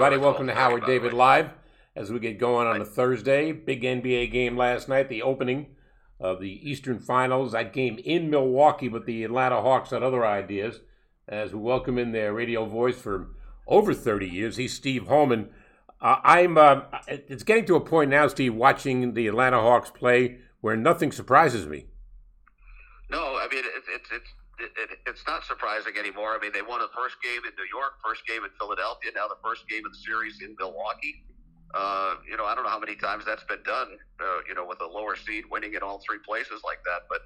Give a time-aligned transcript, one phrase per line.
[0.00, 0.22] Everybody.
[0.22, 1.50] Welcome to Howard David Live
[1.96, 3.50] as we get going on a Thursday.
[3.50, 5.74] Big NBA game last night, the opening
[6.20, 7.50] of the Eastern Finals.
[7.50, 10.82] That game in Milwaukee, but the Atlanta Hawks had other ideas.
[11.26, 13.30] As we welcome in their radio voice for
[13.66, 15.48] over 30 years, he's Steve Holman.
[16.00, 16.56] Uh, I'm.
[16.56, 21.10] Uh, it's getting to a point now, Steve, watching the Atlanta Hawks play where nothing
[21.10, 21.86] surprises me.
[23.10, 26.34] No, I mean it's it's it's it, it, it's not surprising anymore.
[26.34, 29.28] I mean, they won the first game in New York, first game in Philadelphia, now
[29.28, 31.24] the first game of the series in Milwaukee.
[31.74, 33.98] Uh, you know, I don't know how many times that's been done.
[34.20, 37.20] Uh, you know, with a lower seed winning in all three places like that, but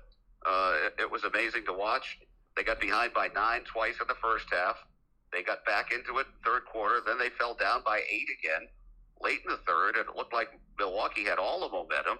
[0.45, 2.19] uh, it, it was amazing to watch.
[2.57, 4.77] They got behind by nine twice in the first half.
[5.33, 7.01] They got back into it third quarter.
[7.07, 8.69] Then they fell down by eight again
[9.23, 12.19] late in the third, and it looked like Milwaukee had all the momentum.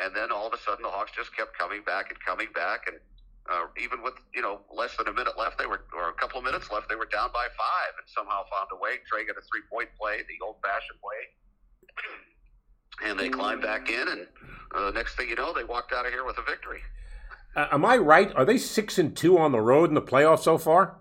[0.00, 2.86] And then all of a sudden, the Hawks just kept coming back and coming back,
[2.86, 2.96] and
[3.50, 6.38] uh, even with you know less than a minute left, they were or a couple
[6.38, 8.98] of minutes left, they were down by five, and somehow found a way.
[9.10, 14.08] Trae got a three point play the old fashioned way, and they climbed back in,
[14.08, 14.26] and
[14.74, 16.80] uh, next thing you know, they walked out of here with a victory.
[17.56, 18.34] Uh, am I right?
[18.36, 20.98] Are they six and two on the road in the playoffs so far?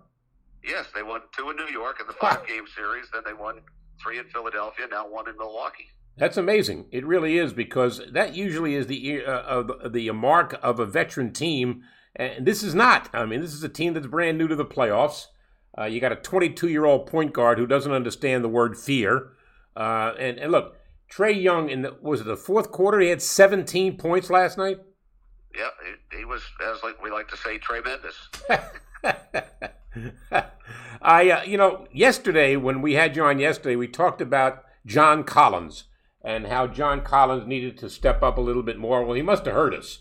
[0.64, 3.08] Yes, they won two in New York in the five game series.
[3.12, 3.62] Then they won
[4.02, 4.88] three in Philadelphia.
[4.90, 5.88] Now one in Milwaukee.
[6.18, 6.86] That's amazing.
[6.92, 11.84] It really is because that usually is the uh, the mark of a veteran team
[12.18, 13.10] and this is not.
[13.14, 15.28] I mean, this is a team that's brand new to the playoffs.
[15.78, 19.34] Uh, you got a 22 year old point guard who doesn't understand the word fear.
[19.76, 20.76] Uh, and, and look,
[21.12, 23.00] Trae Young in the was it the fourth quarter?
[23.00, 24.80] He had 17 points last night.
[25.56, 25.70] Yeah,
[26.12, 28.16] he, he was as like we like to say, tremendous.
[31.02, 35.24] I, uh, you know, yesterday when we had you on yesterday, we talked about John
[35.24, 35.86] Collins
[36.24, 39.04] and how John Collins needed to step up a little bit more.
[39.06, 40.00] Well, he must have hurt us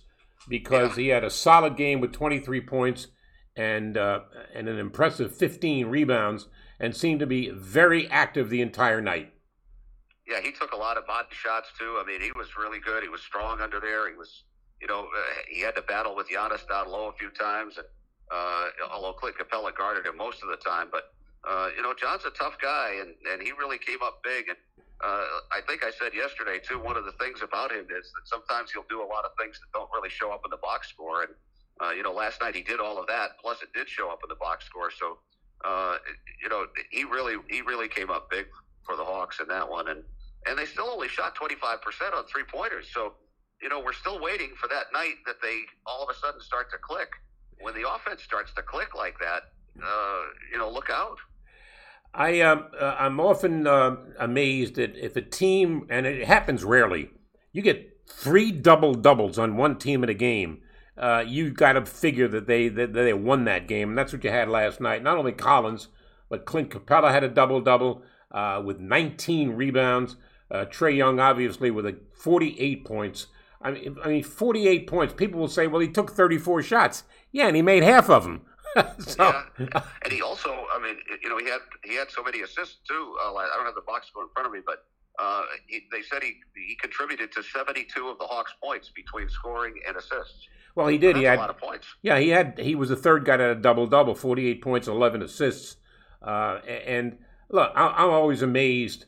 [0.49, 1.03] because yeah.
[1.03, 3.09] he had a solid game with 23 points
[3.57, 4.21] and uh,
[4.55, 6.49] and an impressive 15 rebounds
[6.79, 9.33] and seemed to be very active the entire night.
[10.29, 11.99] Yeah, he took a lot of body shots too.
[12.01, 13.03] I mean, he was really good.
[13.03, 14.11] He was strong under there.
[14.11, 14.45] He was,
[14.81, 17.87] you know, uh, he had to battle with Giannis down low a few times, and
[18.31, 21.13] uh, although Clint Capela guarded him most of the time, but
[21.49, 24.59] uh, you know, John's a tough guy, and and he really came up big and
[25.05, 26.79] uh, I think I said yesterday too.
[26.79, 29.61] One of the things about him is that sometimes he'll do a lot of things
[29.61, 31.33] that don't really show up in the box score, and
[31.84, 33.39] uh, you know, last night he did all of that.
[33.41, 34.91] Plus, it did show up in the box score.
[34.91, 35.19] So,
[35.65, 35.97] uh,
[36.43, 38.47] you know, he really he really came up big
[38.84, 40.03] for the Hawks in that one, and
[40.47, 42.89] and they still only shot 25 percent on three pointers.
[42.93, 43.15] So,
[43.61, 46.71] you know, we're still waiting for that night that they all of a sudden start
[46.71, 47.09] to click.
[47.61, 49.53] When the offense starts to click like that,
[49.83, 51.19] uh, you know, look out.
[52.16, 57.10] I um, uh, I'm often uh, amazed that if a team, and it happens rarely,
[57.53, 60.62] you get three double doubles on one team in a game.
[60.97, 64.25] Uh, you got to figure that they that they won that game, and that's what
[64.25, 65.03] you had last night.
[65.03, 65.88] Not only Collins,
[66.31, 68.03] but Clint Capela had a double double
[68.33, 70.16] uh, with 19 rebounds.
[70.50, 73.27] Uh, Trae Young, obviously, with a 48 points.
[73.60, 75.12] I mean, I mean, 48 points.
[75.12, 78.47] People will say, "Well, he took 34 shots." Yeah, and he made half of them.
[78.98, 79.42] so.
[79.59, 82.76] Yeah, and he also, I mean, you know, he had he had so many assists
[82.87, 83.16] too.
[83.25, 84.84] Uh, I don't have the box score in front of me, but
[85.19, 89.75] uh, he, they said he he contributed to 72 of the Hawks' points between scoring
[89.86, 90.47] and assists.
[90.75, 91.16] Well, he did.
[91.16, 91.86] he had a lot of points.
[92.03, 92.59] Yeah, he had.
[92.59, 95.76] He was the third guy to a double double, 48 points, 11 assists.
[96.20, 99.06] Uh, and look, I, am always amazed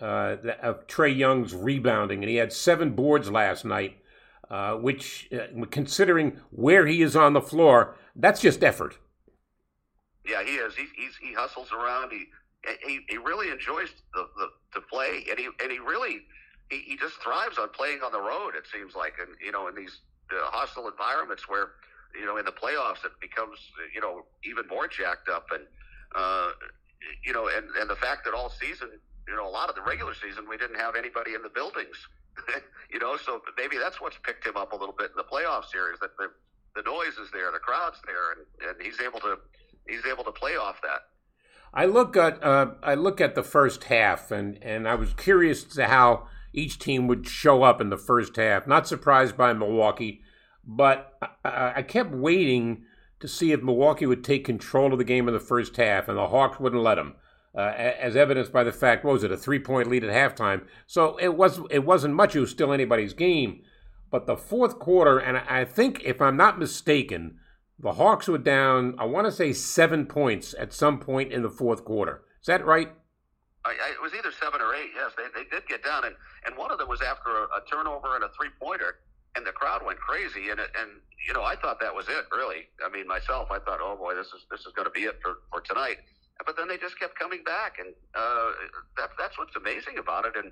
[0.00, 3.98] uh, of Trae Young's rebounding, and he had seven boards last night.
[4.48, 8.96] Uh, which, uh, considering where he is on the floor, that's just effort.
[10.26, 10.74] Yeah, he is.
[10.74, 12.10] He he's, he hustles around.
[12.12, 12.26] He
[12.84, 16.22] he, he really enjoys the, the to play, and he and he really
[16.70, 18.54] he, he just thrives on playing on the road.
[18.56, 20.00] It seems like, and you know, in these
[20.30, 21.78] uh, hostile environments where
[22.18, 23.58] you know in the playoffs it becomes
[23.94, 25.62] you know even more jacked up, and
[26.14, 26.50] uh,
[27.24, 28.90] you know, and and the fact that all season,
[29.28, 31.96] you know, a lot of the regular season we didn't have anybody in the buildings.
[32.92, 35.64] you know, so maybe that's what's picked him up a little bit in the playoff
[35.70, 36.00] series.
[36.00, 36.28] That the
[36.74, 39.38] the noise is there, the crowd's there, and, and he's able to
[39.88, 41.02] he's able to play off that.
[41.72, 45.64] I look at uh, I look at the first half, and and I was curious
[45.64, 48.66] to how each team would show up in the first half.
[48.66, 50.22] Not surprised by Milwaukee,
[50.64, 51.12] but
[51.44, 52.84] I, I kept waiting
[53.20, 56.16] to see if Milwaukee would take control of the game in the first half, and
[56.16, 57.14] the Hawks wouldn't let them.
[57.54, 60.66] Uh, as evidenced by the fact, what was it, a three-point lead at halftime?
[60.86, 62.36] So it was it wasn't much.
[62.36, 63.62] It was still anybody's game.
[64.10, 67.38] But the fourth quarter, and I think, if I'm not mistaken,
[67.78, 68.94] the Hawks were down.
[68.98, 72.22] I want to say seven points at some point in the fourth quarter.
[72.40, 72.90] Is that right?
[73.64, 74.90] I, I, it was either seven or eight.
[74.94, 76.14] Yes, they, they did get down, and,
[76.46, 78.96] and one of them was after a, a turnover and a three-pointer
[79.36, 80.48] and the crowd went crazy.
[80.48, 80.90] And and
[81.28, 82.24] you know, I thought that was it.
[82.32, 85.04] Really, I mean, myself, I thought, oh boy, this is this is going to be
[85.04, 85.98] it for for tonight.
[86.44, 88.50] But then they just kept coming back, and uh,
[88.96, 90.32] that that's what's amazing about it.
[90.36, 90.50] And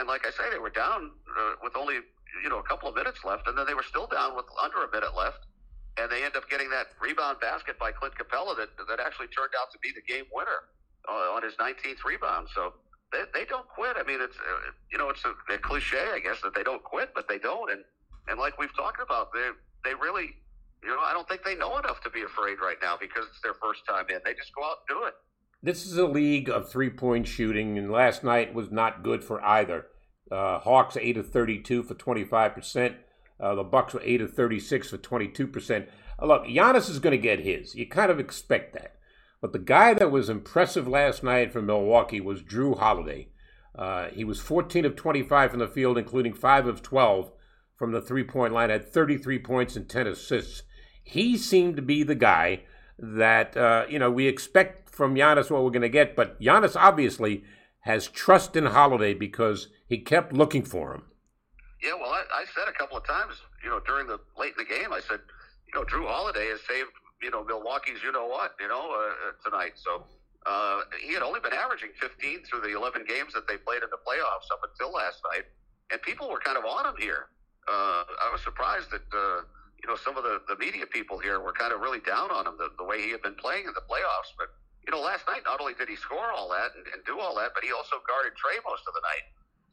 [0.00, 2.00] and like I say, they were down uh, with only
[2.42, 4.82] you know a couple of minutes left, and then they were still down with under
[4.82, 5.46] a minute left.
[5.98, 9.56] And they end up getting that rebound basket by Clint Capela that, that actually turned
[9.58, 10.68] out to be the game winner
[11.08, 12.48] uh, on his 19th rebound.
[12.54, 12.74] So
[13.12, 13.96] they, they don't quit.
[13.98, 16.82] I mean, it's uh, you know it's a, a cliche, I guess, that they don't
[16.82, 17.70] quit, but they don't.
[17.70, 17.84] And
[18.28, 19.50] and like we've talked about, they
[19.84, 20.34] they really,
[20.82, 23.40] you know, I don't think they know enough to be afraid right now because it's
[23.42, 24.18] their first time in.
[24.24, 25.14] They just go out and do it.
[25.62, 29.42] This is a league of three point shooting, and last night was not good for
[29.44, 29.86] either.
[30.30, 32.96] Uh, Hawks eight of thirty two for twenty five percent.
[33.38, 35.88] Uh, the Bucks were eight of thirty six for twenty two percent.
[36.20, 37.74] Uh, look, Giannis is going to get his.
[37.74, 38.96] You kind of expect that.
[39.40, 43.28] But the guy that was impressive last night for Milwaukee was Jrue Holiday.
[43.74, 47.30] Uh, he was 14 of 25 from the field, including 5 of 12
[47.76, 50.62] from the three point line, had 33 points and 10 assists.
[51.02, 52.62] He seemed to be the guy
[52.98, 56.74] that, uh, you know, we expect from Giannis what we're going to get, but Giannis
[56.74, 57.44] obviously
[57.80, 61.02] has trust in Holiday because he kept looking for him.
[61.82, 64.64] Yeah, well, I, I said a couple of times, you know, during the late in
[64.64, 65.20] the game, I said,
[65.68, 66.90] you know, Jrue Holiday has saved,
[67.22, 69.72] you know, Milwaukee's, you know what, you know, uh, uh tonight.
[69.76, 70.04] So
[70.46, 73.90] uh, he had only been averaging 15 through the 11 games that they played in
[73.90, 75.44] the playoffs up until last night,
[75.90, 77.28] and people were kind of on him here
[77.66, 79.42] uh, I was surprised that uh,
[79.82, 82.46] you know some of the, the media people here were kind of really down on
[82.46, 84.30] him the, the way he had been playing in the playoffs.
[84.38, 84.54] But
[84.86, 87.34] you know, last night not only did he score all that and, and do all
[87.42, 89.26] that, but he also guarded Trae most of the night.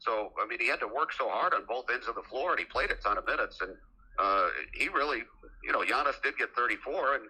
[0.04, 2.50] So I mean, he had to work so hard on both ends of the floor,
[2.50, 3.60] and he played a ton of minutes.
[3.60, 3.72] And
[4.18, 5.22] uh, he really,
[5.62, 7.24] you know, Giannis did get 34, and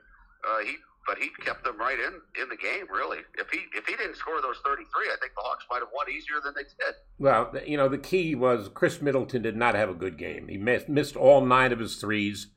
[0.48, 0.76] uh, he
[1.06, 2.86] but he kept them right in in the game.
[2.90, 5.80] Really, if he if he didn't score those thirty three, I think the Hawks might
[5.80, 6.94] have won easier than they did.
[7.18, 10.48] Well, you know, the key was Khris Middleton did not have a good game.
[10.48, 12.48] He missed, missed all nine of his threes,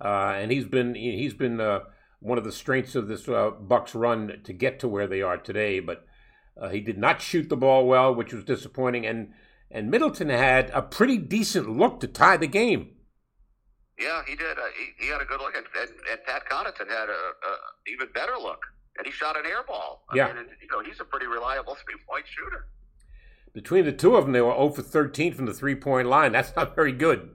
[0.00, 1.80] uh, and he's been he's been uh,
[2.20, 5.36] one of the strengths of this uh, Bucks run to get to where they are
[5.36, 5.80] today.
[5.80, 6.04] But
[6.60, 9.06] uh, he did not shoot the ball well, which was disappointing.
[9.06, 9.32] And
[9.72, 12.90] and Middleton had a pretty decent look to tie the game.
[13.98, 14.58] Yeah, he did.
[14.58, 17.52] Uh, he, he, had a good look, and, and, and Pat Connaughton had a, a,
[17.86, 18.60] even better look,
[18.98, 20.04] and he shot an air ball.
[20.10, 22.66] I yeah, mean, and, you know he's a pretty reliable three point shooter.
[23.52, 26.32] Between the two of them, they were 0 for 13 from the three point line.
[26.32, 27.30] That's not very good.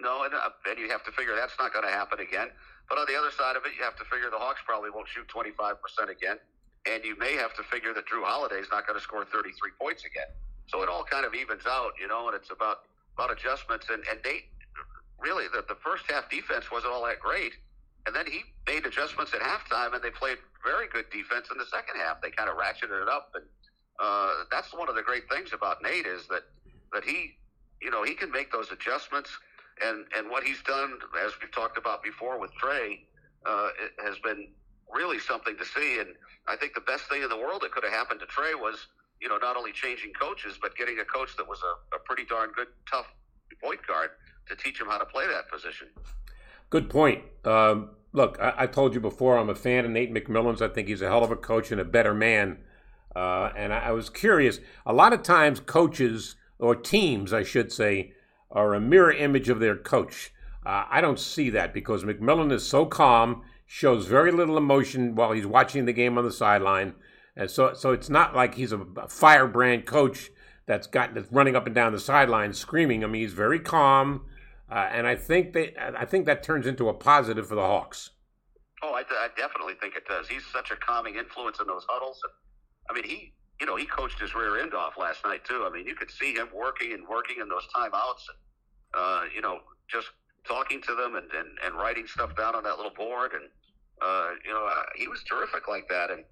[0.00, 2.48] No, and, uh, and you have to figure that's not going to happen again.
[2.88, 5.08] But on the other side of it, you have to figure the Hawks probably won't
[5.08, 5.76] shoot 25%
[6.08, 6.38] again.
[6.86, 9.52] And you may have to figure that Jrue Holiday is not going to score 33
[9.80, 10.30] points again.
[10.68, 12.78] So it all kind of evens out, you know, and it's about
[13.14, 13.86] about adjustments.
[13.90, 14.44] And, and Nate
[15.18, 17.52] really the, the first half defense wasn't all that great.
[18.06, 21.66] And then he made adjustments at halftime, and they played very good defense in the
[21.66, 22.22] second half.
[22.22, 23.44] They kind of ratcheted it up, and
[23.98, 26.42] uh, that's one of the great things about Nate is that
[26.92, 27.36] that he,
[27.82, 29.30] you know, he can make those adjustments,
[29.84, 33.00] and and what he's done, as we've talked about before with Trae,
[33.44, 33.68] uh,
[34.04, 34.48] has been
[34.92, 35.98] really something to see.
[35.98, 36.10] And
[36.46, 38.86] I think the best thing in the world that could have happened to Trae was,
[39.20, 42.24] you know, not only changing coaches, but getting a coach that was a, a pretty
[42.24, 43.06] darn good, tough
[43.62, 44.10] point guard
[44.48, 45.88] to teach him how to play that position.
[46.70, 47.22] Good point.
[47.44, 50.60] Um, look, I, I, told you before, I'm a fan of Nate McMillan's.
[50.60, 52.58] I think he's a hell of a coach and a better man.
[53.14, 54.60] Uh, and I, I, was curious.
[54.84, 58.12] A lot of times, coaches or teams, I should say,
[58.50, 60.32] are a mirror image of their coach.
[60.64, 65.32] Uh, I don't see that because McMillan is so calm, shows very little emotion while
[65.32, 66.94] he's watching the game on the sideline,
[67.36, 70.30] and so so it's not like he's a firebrand coach
[70.66, 73.04] that's got that's running up and down the sideline screaming.
[73.04, 74.26] I mean, he's very calm.
[74.70, 78.10] Uh, and I think they, I think that turns into a positive for the Hawks.
[78.82, 80.28] Oh, I, I definitely think it does.
[80.28, 82.20] He's such a calming influence in those huddles.
[82.90, 85.64] I mean, he, you know, he coached his rear end off last night too.
[85.66, 88.38] I mean, you could see him working and working in those timeouts, and
[88.94, 90.08] uh, you know, just
[90.46, 93.32] talking to them and, and, and writing stuff down on that little board.
[93.34, 93.44] And
[94.02, 96.10] uh, you know, uh, he was terrific like that.
[96.10, 96.24] And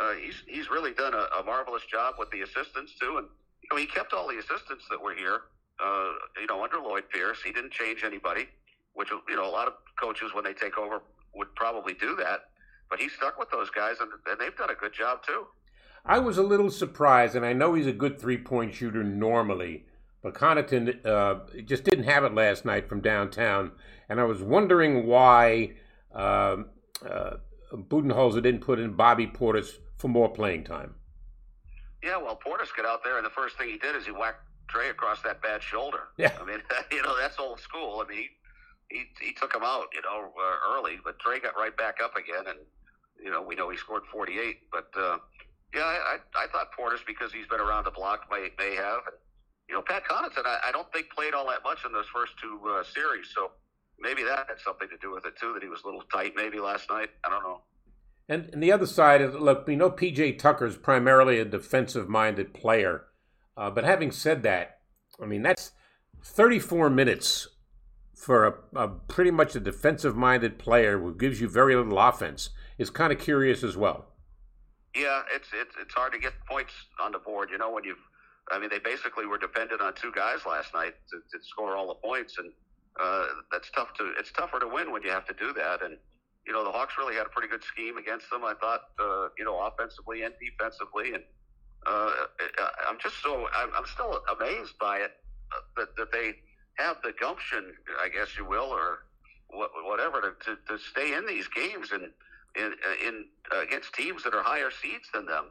[0.00, 3.18] uh, he's he's really done a, a marvelous job with the assistants too.
[3.18, 3.26] And
[3.62, 5.42] you know, he kept all the assistants that were here
[5.82, 7.42] uh, you know, under Lloyd Pierce.
[7.42, 8.48] He didn't change anybody,
[8.94, 11.02] which, you know, a lot of coaches, when they take over,
[11.34, 12.40] would probably do that.
[12.88, 15.46] But he stuck with those guys, and, and they've done a good job, too.
[16.04, 19.84] I was a little surprised, and I know he's a good three point shooter normally,
[20.22, 23.72] but Connaughton uh, just didn't have it last night from downtown,
[24.08, 25.72] and I was wondering why
[26.14, 26.66] um,
[27.08, 27.36] uh,
[27.72, 30.94] Budenholzer didn't put in Bobby Portis for more playing time.
[32.02, 34.42] Yeah, well, Portis got out there, and the first thing he did is he whacked
[34.72, 36.08] Trae across that bad shoulder.
[36.16, 36.32] Yeah.
[36.40, 38.02] I mean, you know, that's old school.
[38.04, 38.28] I mean, he
[38.90, 42.16] he, he took him out, you know, uh, early, but Trae got right back up
[42.16, 42.58] again, and
[43.22, 44.56] you know, we know he scored 48.
[44.72, 45.18] But uh,
[45.74, 49.04] yeah, I, I I thought Portis because he's been around the block may may have,
[49.06, 49.16] and
[49.68, 52.32] you know, Pat Connaughton I, I don't think played all that much in those first
[52.40, 53.52] two uh, series, so
[53.98, 55.52] maybe that had something to do with it too.
[55.52, 57.10] That he was a little tight maybe last night.
[57.24, 57.60] I don't know.
[58.30, 62.08] And, and the other side is look, we know PJ Tucker is primarily a defensive
[62.08, 63.06] minded player.
[63.56, 64.78] Uh, but having said that,
[65.20, 65.72] I mean, that's
[66.22, 67.48] 34 minutes
[68.14, 72.50] for a, a pretty much a defensive minded player who gives you very little offense
[72.78, 74.06] is kind of curious as well.
[74.94, 77.48] Yeah, it's, it's it's hard to get points on the board.
[77.50, 77.98] You know, when you've,
[78.50, 81.88] I mean, they basically were dependent on two guys last night to, to score all
[81.88, 82.52] the points, and
[83.00, 84.12] uh, that's tough to.
[84.18, 85.82] It's tougher to win when you have to do that.
[85.82, 85.96] And
[86.46, 88.44] you know, the Hawks really had a pretty good scheme against them.
[88.44, 91.22] I thought, uh, you know, offensively and defensively, and
[91.86, 92.10] uh,
[92.88, 95.12] I'm just so I'm, I'm still amazed by it
[95.52, 96.36] uh, that, that they
[96.74, 99.00] have the gumption, I guess you will, or
[99.86, 102.04] whatever, to, to, to stay in these games and
[102.56, 102.74] in,
[103.06, 105.46] in uh, against teams that are higher seeds than them,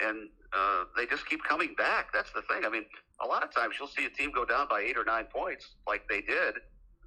[0.00, 2.12] and uh, they just keep coming back.
[2.12, 2.64] That's the thing.
[2.64, 2.84] I mean,
[3.20, 5.66] a lot of times you'll see a team go down by eight or nine points,
[5.86, 6.54] like they did,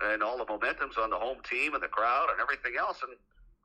[0.02, 3.16] and all the momentum's on the home team and the crowd and everything else, and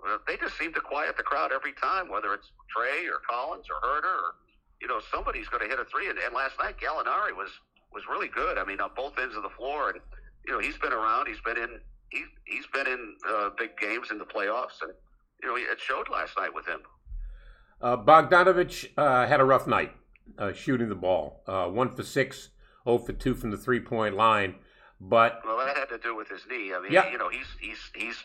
[0.06, 3.66] uh, they just seem to quiet the crowd every time, whether it's Trae or Collins
[3.68, 4.34] or Huerter or
[4.80, 6.08] you know somebody's going to hit a three.
[6.08, 7.50] And, and last night Gallinari was
[7.92, 8.58] was really good.
[8.58, 10.00] I mean, on both ends of the floor, and
[10.46, 11.26] you know he's been around.
[11.26, 14.92] He's been in he's he's been in uh, big games in the playoffs, and
[15.42, 16.80] you know it showed last night with him.
[17.80, 19.92] Uh, Bogdanovich uh, had a rough night
[20.38, 21.42] uh, shooting the ball.
[21.46, 22.50] Uh, one for six,
[22.84, 24.56] 0 for two from the three point line.
[25.00, 26.74] But well, that had to do with his knee.
[26.74, 27.10] I mean, yeah.
[27.10, 28.16] you know, he's he's he's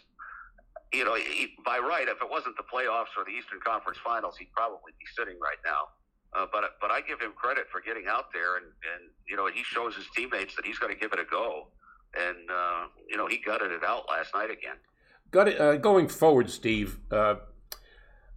[0.94, 4.38] you know, he, by right, if it wasn't the playoffs or the Eastern Conference Finals,
[4.38, 5.92] he'd probably be sitting right now.
[6.36, 9.48] Uh, but but I give him credit for getting out there and and you know
[9.48, 11.68] he shows his teammates that he's going to give it a go,
[12.14, 14.76] and uh, you know he gutted it out last night again.
[15.32, 17.00] Got it uh, going forward, Steve.
[17.10, 17.36] Uh,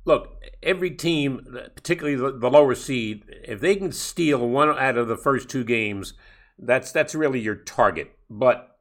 [0.04, 5.08] look, every team, particularly the, the, lower seed, if they can steal one out of
[5.08, 6.14] the first two games,
[6.58, 8.12] that's that's really your target.
[8.28, 8.76] But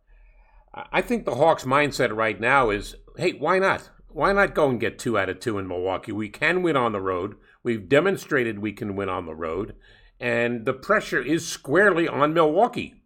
[0.91, 3.89] I think the Hawks' mindset right now is, hey, why not?
[4.09, 6.11] Why not go and get two out of two in Milwaukee?
[6.11, 7.35] We can win on the road.
[7.63, 9.75] We've demonstrated we can win on the road,
[10.19, 13.03] and the pressure is squarely on Milwaukee.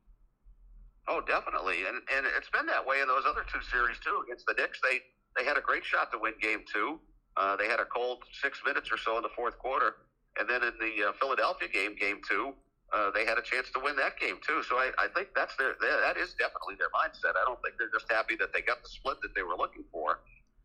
[1.08, 4.22] Oh, definitely, and and it's been that way in those other two series too.
[4.26, 5.00] Against the Knicks, they
[5.38, 7.00] they had a great shot to win Game Two.
[7.38, 9.96] Uh, they had a cold six minutes or so in the fourth quarter,
[10.40, 12.54] and then in the uh, Philadelphia game, Game Two,
[12.94, 14.62] uh, they had a chance to win that game too.
[14.68, 17.40] So I, I think that's their, that is definitely their mindset.
[17.40, 19.84] I don't think they're just happy that they got the split that they were looking
[19.92, 20.20] for.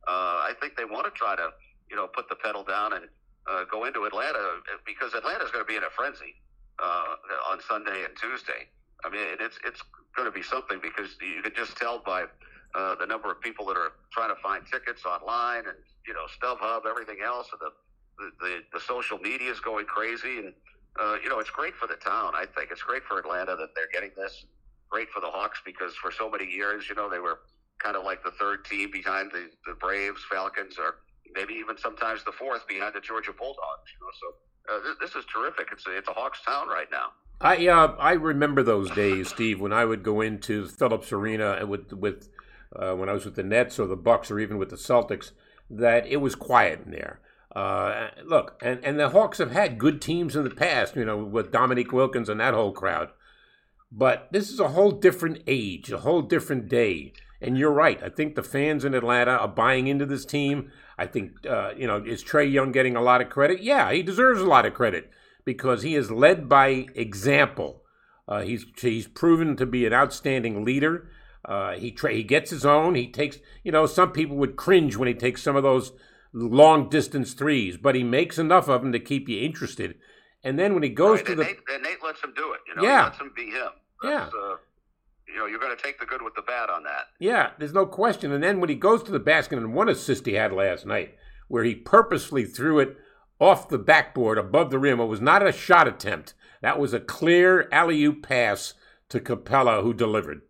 [0.07, 1.51] Uh, I think they want to try to
[1.91, 3.07] you know put the pedal down and
[3.47, 6.35] uh, go into Atlanta because Atlanta's going to be in a frenzy
[6.83, 8.67] uh, on Sunday and Tuesday.
[9.05, 9.83] I mean, it's it's
[10.17, 12.25] going to be something because you can just tell by
[12.75, 16.27] uh, the number of people that are trying to find tickets online and you know
[16.43, 17.71] StubHub, everything else, and the
[18.19, 20.53] the, the, the social media is going crazy and
[21.01, 22.33] uh, you know, it's great for the town.
[22.35, 24.45] I think it's great for Atlanta that they're getting this.
[24.89, 27.41] Great for the Hawks because for so many years, you know, they were
[27.79, 30.97] kind of like the third team behind the, the Braves, Falcons, or
[31.35, 33.91] maybe even sometimes the fourth behind the Georgia Bulldogs.
[33.93, 35.69] You know, so uh, this, this, is terrific.
[35.73, 37.09] It's a, it's a Hawks town right now.
[37.41, 41.69] I uh, I remember those days, Steve, when I would go into Phillips Arena and
[41.69, 42.29] with with
[42.75, 45.33] uh, when I was with the Nets or the Bucks or even with the Celtics,
[45.69, 47.21] that it was quiet in there.
[47.57, 51.17] Uh, look, and, and the Hawks have had good teams in the past, you know,
[51.17, 53.09] with Dominique Wilkins and that whole crowd.
[53.91, 57.15] But this is a whole different age, a whole different day.
[57.41, 57.99] And you're right.
[58.03, 60.71] I think the fans in Atlanta are buying into this team.
[60.99, 63.63] I think, uh, you know, is Trae Young getting a lot of credit?
[63.63, 65.11] Yeah, he deserves a lot of credit
[65.47, 67.85] because he is led by example.
[68.29, 71.09] Uh, he's he's proven to be an outstanding leader.
[71.43, 72.97] Uh, he tra- he gets his own.
[72.97, 75.93] He takes, you know, some people would cringe when he takes some of those
[76.37, 79.97] long distance threes, but he makes enough of them to keep you interested.
[80.45, 82.61] And then when he goes right, to the Nate, and Nate lets him do it.
[82.69, 82.99] You know, yeah.
[82.99, 83.71] he lets him be him.
[84.03, 84.41] That's, yeah.
[84.41, 84.57] Uh,
[85.27, 87.07] you know, you're going to take the good with the bad on that.
[87.19, 88.33] Yeah, there's no question.
[88.33, 91.17] And then when he goes to the basket, and one assist he had last night,
[91.49, 92.97] where he purposely threw it
[93.41, 95.01] off the backboard above the rim.
[95.01, 96.35] It was not a shot attempt.
[96.63, 98.75] That was a clear alley oop pass
[99.09, 100.43] to Capela, who delivered.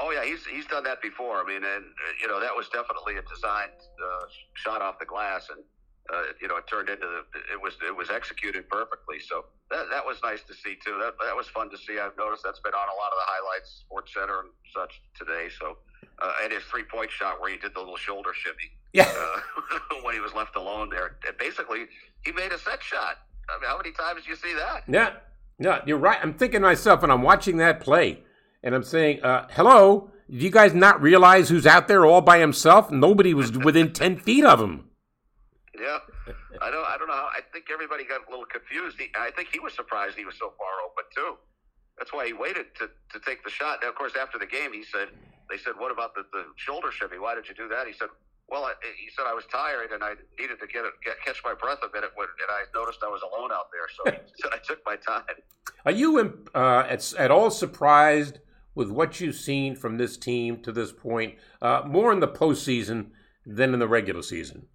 [0.00, 1.42] Oh yeah, he's he's done that before.
[1.42, 4.24] I mean, and uh, you know that was definitely a designed uh,
[4.54, 5.64] shot off the glass, and
[6.12, 9.18] uh, you know, it turned into the, it was it was executed perfectly.
[9.20, 10.96] So that that was nice to see too.
[10.98, 11.98] That that was fun to see.
[11.98, 15.48] I've noticed that's been on a lot of the highlights, Sports Center and such today.
[15.60, 15.76] So
[16.20, 19.40] uh, and his three point shot where he did the little shoulder shimmy, yeah, uh,
[20.02, 21.18] when he was left alone there.
[21.26, 21.86] And basically,
[22.24, 23.18] he made a set shot.
[23.50, 24.84] I mean, how many times do you see that?
[24.88, 25.12] Yeah,
[25.58, 26.18] yeah, you're right.
[26.22, 28.20] I'm thinking to myself, and I'm watching that play,
[28.62, 32.38] and I'm saying, uh, "Hello." Do you guys not realize who's out there all by
[32.38, 32.90] himself?
[32.90, 34.90] Nobody was within ten feet of him.
[35.80, 35.98] Yeah,
[36.60, 36.84] I don't.
[36.84, 37.14] I don't know.
[37.14, 38.98] How, I think everybody got a little confused.
[38.98, 41.38] He, I think he was surprised he was so far open too.
[41.96, 43.78] That's why he waited to, to take the shot.
[43.82, 45.08] Now, of course, after the game, he said,
[45.50, 47.18] "They said, what about the, the shoulder shimmy?
[47.18, 48.08] Why did you do that?" He said,
[48.48, 51.40] "Well, I, he said I was tired and I needed to get, it, get catch
[51.44, 54.58] my breath a minute, when, and I noticed I was alone out there, so I
[54.58, 55.40] took my time."
[55.86, 58.40] Are you uh, at, at all surprised
[58.78, 63.08] with what you've seen from this team to this point, uh, more in the postseason
[63.44, 64.68] than in the regular season?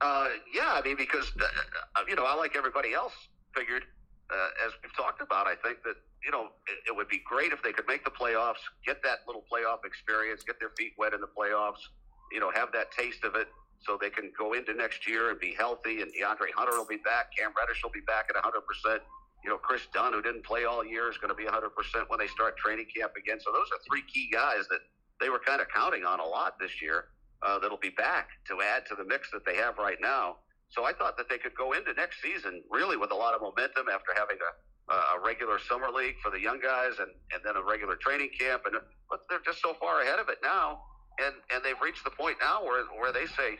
[0.00, 3.12] Uh, yeah, I mean, because uh, uh, you know, I like everybody else
[3.54, 3.84] figured,
[4.30, 5.46] uh, as we've talked about.
[5.46, 8.10] I think that you know it, it, would be great if they could make the
[8.10, 11.84] playoffs, get that little playoff experience, get their feet wet in the playoffs.
[12.32, 13.48] You know, have that taste of it,
[13.80, 16.00] so they can go into next year and be healthy.
[16.00, 17.26] And DeAndre Hunter will be back.
[17.36, 19.02] Cam Reddish will be back at 100 percent.
[19.44, 22.08] You know, Kris Dunn, who didn't play all year, is going to be 100 percent
[22.08, 23.38] when they start training camp again.
[23.40, 24.80] So those are three key guys that
[25.20, 27.06] they were kind of counting on a lot this year
[27.42, 30.36] uh, that'll be back to add to the mix that they have right now.
[30.70, 33.42] So I thought that they could go into next season really with a lot of
[33.42, 37.56] momentum after having a, a regular summer league for the young guys and, and then
[37.56, 38.62] a regular training camp.
[38.64, 38.76] And
[39.10, 40.82] but they're just so far ahead of it now,
[41.18, 43.58] and and they've reached the point now where where they say,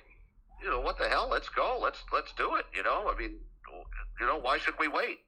[0.63, 1.29] you know, what the hell?
[1.31, 1.79] Let's go.
[1.81, 2.65] Let's let's do it.
[2.75, 3.37] You know, I mean,
[4.21, 5.19] you know, why should we wait?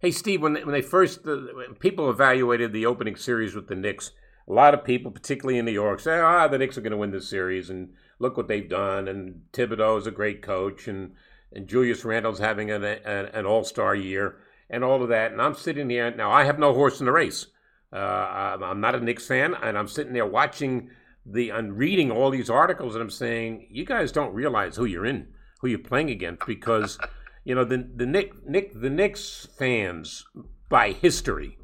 [0.00, 3.66] Hey, Steve, when they, when they first uh, when people evaluated the opening series with
[3.66, 4.12] the Knicks
[4.48, 6.96] a lot of people, particularly in New York, say, "Ah, the Knicks are going to
[6.96, 9.08] win this series," and look what they've done.
[9.08, 11.14] And Thibodeau is a great coach, and
[11.52, 14.36] and Julius Randle's having an an, an All Star year,
[14.70, 15.32] and all of that.
[15.32, 16.30] And I'm sitting here now.
[16.30, 17.46] I have no horse in the race.
[17.92, 20.90] Uh, I'm not a Knicks fan, and I'm sitting there watching
[21.26, 25.06] the and reading all these articles, and I'm saying, you guys don't realize who you're
[25.06, 25.26] in,
[25.60, 26.98] who you're playing against, because
[27.44, 30.24] you know the the Nick Nick the Knicks fans
[30.68, 31.58] by history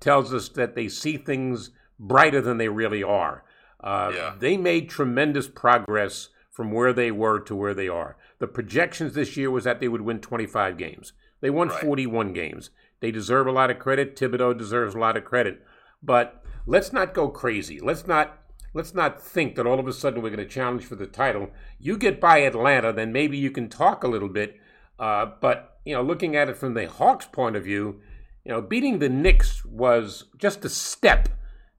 [0.00, 3.44] tells us that they see things brighter than they really are.
[3.82, 4.34] Uh, yeah.
[4.38, 8.16] They made tremendous progress from where they were to where they are.
[8.38, 11.12] The projections this year was that they would win 25 games.
[11.40, 11.80] They won right.
[11.80, 12.70] 41 games.
[13.00, 14.16] They deserve a lot of credit.
[14.16, 15.64] Thibodeau deserves a lot of credit.
[16.02, 17.80] But let's not go crazy.
[17.80, 18.38] Let's not
[18.72, 21.50] let's not think that all of a sudden we're going to challenge for the title.
[21.78, 24.56] You get by Atlanta, then maybe you can talk a little bit.
[25.00, 28.00] Uh, but you know, looking at it from the Hawks' point of view,
[28.44, 31.28] you know, beating the Knicks was just a step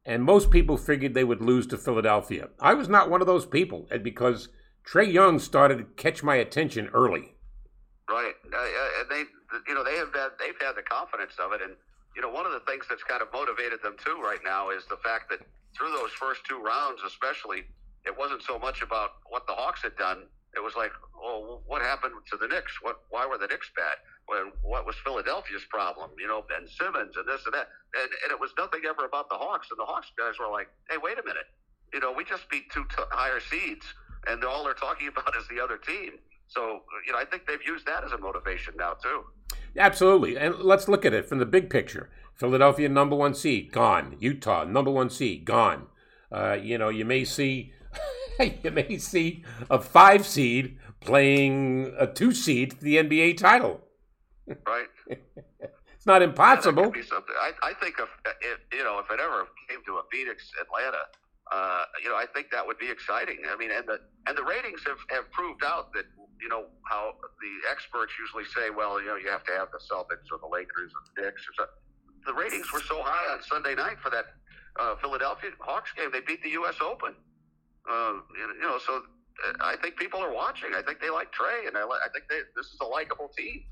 [0.06, 2.50] and most people figured they would lose to Philadelphia.
[2.60, 4.50] I was not one of those people because
[4.86, 7.36] Trae Young started to catch my attention early.
[8.10, 9.24] Right, uh, and they,
[9.68, 11.74] you know, they have had, they've had the confidence of it, and
[12.16, 14.84] you know, one of the things that's kind of motivated them too right now is
[14.90, 15.40] the fact that
[15.78, 17.64] through those first two rounds, especially,
[18.04, 20.24] it wasn't so much about what the Hawks had done.
[20.56, 22.74] It was like, oh, what happened to the Knicks?
[22.82, 23.04] What?
[23.10, 23.96] Why were the Knicks bad?
[24.32, 27.68] when what was Philadelphia's problem, you know, Ben Simmons and this and that.
[28.00, 29.68] And, and it was nothing ever about the Hawks.
[29.72, 31.52] And the Hawks guys were like, hey, wait a minute.
[31.94, 33.86] You know, we just beat two t- higher seeds,
[34.28, 36.14] and all they're talking about is the other team.
[36.48, 39.24] So, you know, I think they've used that as a motivation now, too.
[39.78, 40.38] Absolutely.
[40.38, 42.10] And let's look at it from the big picture.
[42.36, 44.16] Philadelphia, number one seed, gone.
[44.20, 45.88] Utah, number one seed, gone.
[46.32, 47.74] Uh, you know, you may see.
[48.64, 53.82] you may see a five seed playing a two seed for the NBA title
[54.66, 54.88] right?
[55.10, 56.92] it's not impossible.
[56.96, 58.10] Yeah, I, I think if,
[58.42, 61.04] if you know if it ever came to a Phoenix Atlanta,
[61.52, 63.40] uh, you know I think that would be exciting.
[63.52, 66.06] I mean, and the and the ratings have, have proved out that
[66.42, 69.80] you know how the experts usually say, well, you know, you have to have the
[69.80, 71.82] Celtics or the Lakers or the Knicks or something.
[72.26, 74.26] The ratings were so high on Sunday night for that
[74.80, 76.12] uh, Philadelphia Hawks game.
[76.12, 76.76] They beat the U.S.
[76.82, 77.16] Open.
[77.90, 80.72] Uh, you know, so uh, I think people are watching.
[80.76, 83.64] I think they like Trae, and I, I think they, this is a likable team.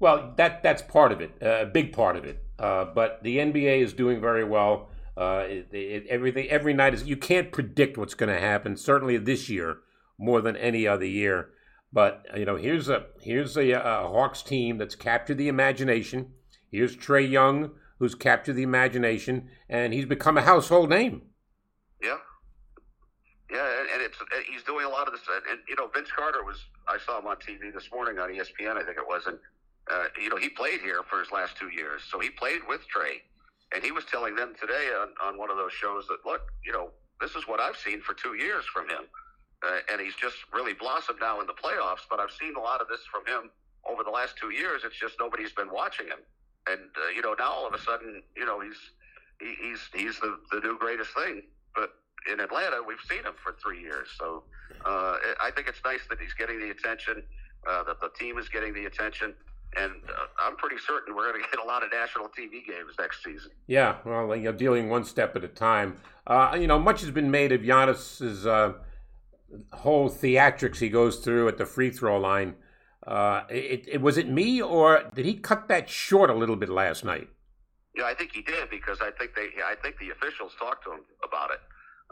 [0.00, 2.42] Well, that that's part of it, uh, a big part of it.
[2.58, 4.88] Uh, but the NBA is doing very well.
[5.16, 8.76] Uh, it, it, everything every night is you can't predict what's going to happen.
[8.76, 9.78] Certainly this year
[10.18, 11.50] more than any other year.
[11.92, 16.32] But you know, here's a here's a, a Hawks team that's captured the imagination.
[16.70, 21.22] Here's Trae Young, who's captured the imagination, and he's become a household name.
[22.02, 22.16] Yeah,
[23.50, 24.18] yeah, and it's
[24.50, 25.22] he's doing a lot of this.
[25.50, 28.76] And you know, Vince Carter was I saw him on TV this morning on ESPN,
[28.76, 29.38] I think it was, and
[29.90, 32.82] uh, you know, he played here for his last two years, so he played with
[32.88, 33.20] Trae,
[33.74, 36.72] and he was telling them today on, on one of those shows that look, you
[36.72, 39.04] know, this is what I've seen for two years from him.
[39.62, 42.04] uh, and he's just really blossomed now in the playoffs.
[42.08, 43.50] But I've seen a lot of this from him
[43.88, 44.82] over the last two years.
[44.84, 46.20] It's just nobody's been watching him,
[46.68, 48.78] and uh, you know now all of a sudden, you know he's
[49.40, 51.42] he, he's he's the the new greatest thing.
[51.74, 51.94] But
[52.30, 54.44] in Atlanta, we've seen him for three years, so
[54.84, 57.22] uh, I think it's nice that he's getting the attention,
[57.68, 59.34] uh, that the team is getting the attention.
[59.76, 62.94] And uh, I'm pretty certain we're going to get a lot of national TV games
[62.98, 63.50] next season.
[63.66, 65.98] Yeah, well, you're dealing one step at a time.
[66.26, 68.74] Uh, you know, much has been made of Giannis's uh,
[69.72, 72.54] whole theatrics he goes through at the free throw line.
[73.06, 76.70] Uh, it, it, was it me or did he cut that short a little bit
[76.70, 77.28] last night?
[77.94, 80.92] Yeah, I think he did because I think they, I think the officials talked to
[80.92, 81.60] him about it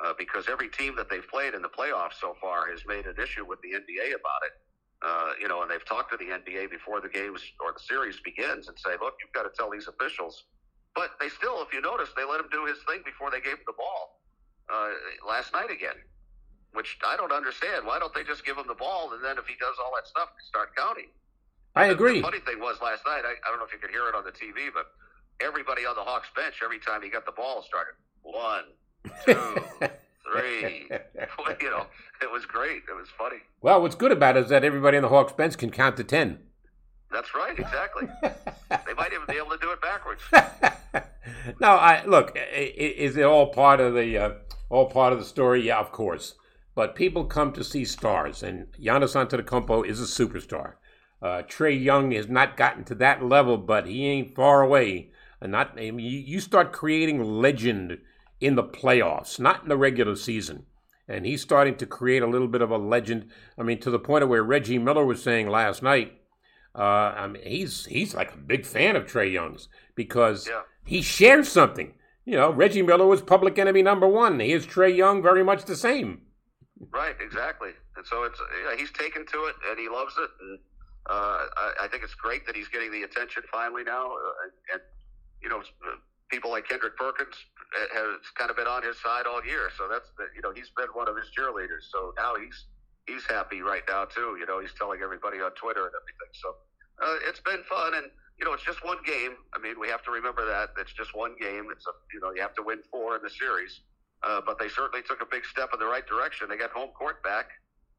[0.05, 3.15] uh, because every team that they've played in the playoffs so far has made an
[3.23, 4.53] issue with the NBA about it.
[5.03, 8.21] Uh, you know, and they've talked to the NBA before the games or the series
[8.21, 10.45] begins and say, look, you've got to tell these officials.
[10.95, 13.55] But they still, if you notice, they let him do his thing before they gave
[13.55, 14.21] him the ball
[14.73, 14.91] uh,
[15.27, 15.97] last night again
[16.73, 17.87] which I don't understand.
[17.87, 20.07] Why don't they just give him the ball and then if he does all that
[20.09, 21.09] stuff, start counting?
[21.75, 22.21] I agree.
[22.21, 24.15] The funny thing was last night, I, I don't know if you could hear it
[24.15, 24.93] on the TV, but
[25.41, 28.65] everybody on the Hawks bench, every time he got the ball, started one,
[29.25, 29.35] two,
[30.33, 30.89] three.
[31.61, 31.87] you know,
[32.21, 32.83] it was great.
[32.89, 33.39] It was funny.
[33.61, 36.05] Well, what's good about it is that everybody on the Hawks bench can count to
[36.05, 36.39] ten.
[37.11, 38.09] That's right, exactly.
[38.23, 40.23] they might even be able to do it backwards.
[41.61, 42.37] no, I look.
[42.55, 44.31] Is it all part of the uh,
[44.71, 45.67] all part of the story?
[45.67, 46.35] Yeah, of course.
[46.75, 50.75] But people come to see stars, and Giannis Antetokounmpo is a superstar.
[51.21, 55.11] Uh, Trae Young has not gotten to that level, but he ain't far away.
[55.41, 57.99] And not, I mean, you start creating legend
[58.43, 60.67] in the playoffs, not in the regular season.
[61.09, 63.31] And he's starting to create a little bit of a legend.
[63.59, 66.19] I mean, to the point of where Reggie Miller was saying last night,
[66.75, 70.63] uh, I mean, he's he's like a big fan of Trae Young's because yeah.
[70.85, 71.95] he shares something.
[72.25, 74.41] You know, Reggie Miller was public enemy number one.
[74.41, 76.23] Here's Trae Young, very much the same.
[76.91, 77.71] Right, exactly.
[77.97, 80.59] And so it's yeah, he's taken to it and he loves it, and
[81.11, 84.07] uh, I, I, think it's great that he's getting the attention finally now.
[84.07, 84.83] Uh, and, and,
[85.43, 85.61] you know,
[86.31, 87.35] people like Kendrick Perkins
[87.95, 89.71] has kind of been on his side all year.
[89.77, 91.91] So that's the, you know he's been one of his cheerleaders.
[91.91, 92.67] So now he's
[93.07, 94.37] he's happy right now too.
[94.39, 96.33] You know, he's telling everybody on Twitter and everything.
[96.33, 96.49] So
[97.03, 98.07] uh, it's been fun and.
[98.39, 99.37] You know, it's just one game.
[99.55, 101.69] I mean, we have to remember that it's just one game.
[101.71, 103.83] It's a, you know, you have to win four in the series.
[104.23, 106.49] Uh, but they certainly took a big step in the right direction.
[106.49, 107.51] They got home court back,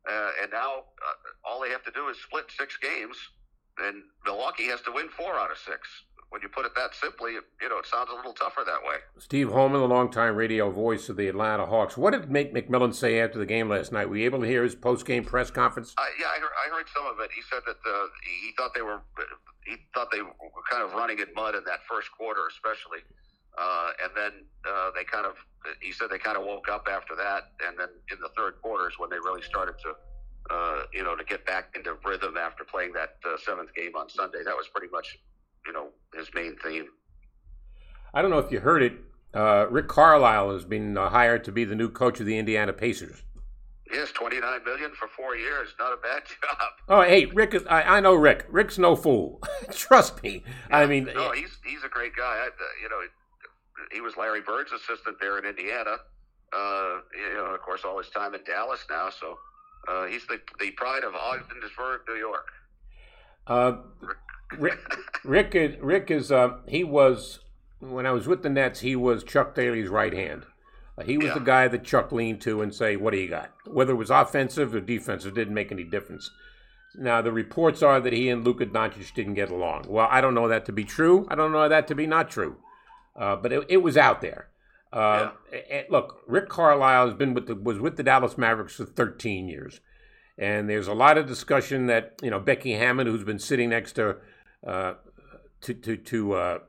[0.10, 3.16] uh, and now uh, all they have to do is split six games,
[3.80, 5.88] and Milwaukee has to win four out of six.
[6.34, 8.96] When you put it that simply, you know, it sounds a little tougher that way.
[9.19, 11.96] Steve Holman, the longtime radio voice of the Atlanta Hawks.
[11.96, 14.10] What did Nate McMillan say after the game last night?
[14.10, 15.93] Were you able to hear his post-game press conference?
[15.96, 17.30] Uh, yeah, I heard, I heard some of it.
[17.36, 18.08] He said that uh,
[18.41, 19.02] he thought they were
[19.63, 20.34] he thought they were
[20.72, 23.06] kind of running in mud in that first quarter, especially.
[23.56, 24.32] Uh, and then
[24.67, 25.36] uh, they kind of,
[25.82, 27.52] he said they kind of woke up after that.
[27.63, 29.93] And then in the third quarter is when they really started to,
[30.50, 34.10] uh, you know, to get back into rhythm after playing that uh, seventh game on
[34.10, 34.41] Sunday.
[34.43, 35.19] That was pretty much,
[35.67, 36.86] you know, his main theme.
[38.13, 38.93] I don't know if you heard it.
[39.34, 42.71] Uh, Rick Carlisle has been uh, hired to be the new coach of the Indiana
[42.73, 43.23] Pacers.
[43.91, 45.69] Yes, twenty nine million for four years.
[45.80, 46.69] Not a bad job.
[46.89, 47.65] Oh, hey, Rick is.
[47.67, 48.45] I, I know Rick.
[48.49, 49.41] Rick's no fool.
[49.71, 50.43] Trust me.
[50.69, 52.23] Yeah, I mean, no, he's he's a great guy.
[52.23, 52.49] I,
[52.82, 53.02] you know,
[53.91, 55.97] he was Larry Bird's assistant there in Indiana.
[56.56, 59.10] Uh, you know, of course, all his time in Dallas now.
[59.10, 59.38] So
[59.88, 62.47] uh, he's the the pride of Ogdensburg, New York.
[63.45, 64.17] Uh, Rick,
[65.24, 67.39] Rick is Rick is uh, he was
[67.80, 68.82] when I was with the Nets.
[68.82, 70.46] He was Chuck Daly's right hand.
[70.98, 71.34] Uh, he was yeah.
[71.34, 74.10] the guy that Chuck leaned to and say, "What do you got?" Whether it was
[74.10, 76.30] offensive or defensive, didn't make any difference.
[76.96, 79.86] Now the reports are that he and Luka Doncic didn't get along.
[79.88, 81.26] Well, I don't know that to be true.
[81.30, 82.58] I don't know that to be not true.
[83.16, 84.48] Uh, but it, it, was out there.
[84.92, 85.84] Uh, yeah.
[85.89, 89.82] look, Rick Carlisle has been with the, was with the Dallas Mavericks for 13 years,
[90.36, 93.94] and there's a lot of discussion that you know Becky Hammon, who's been sitting next
[93.94, 94.18] to
[94.65, 94.93] uh,
[95.62, 96.60] to to to, uh,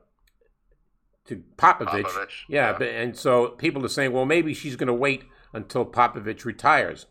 [1.25, 2.43] to Popovich, Popovich.
[2.47, 6.45] Yeah, yeah, and so people are saying, well, maybe she's going to wait until Popovich
[6.45, 7.05] retires.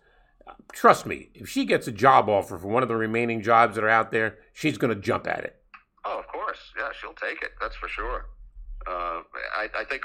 [0.73, 3.85] Trust me, if she gets a job offer for one of the remaining jobs that
[3.85, 5.57] are out there, she's going to jump at it.
[6.05, 7.53] Oh, of course, yeah, she'll take it.
[7.61, 8.27] That's for sure
[8.87, 9.23] uh,
[9.57, 10.03] I, I think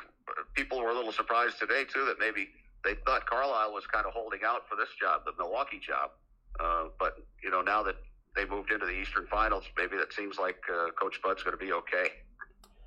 [0.53, 2.49] people were a little surprised today too that maybe
[2.83, 6.11] they thought Carlisle was kind of holding out for this job, the Milwaukee job.
[6.59, 7.95] Uh, but you know, now that
[8.35, 11.63] they moved into the Eastern Finals, maybe that seems like uh, Coach Bud's going to
[11.63, 12.09] be okay.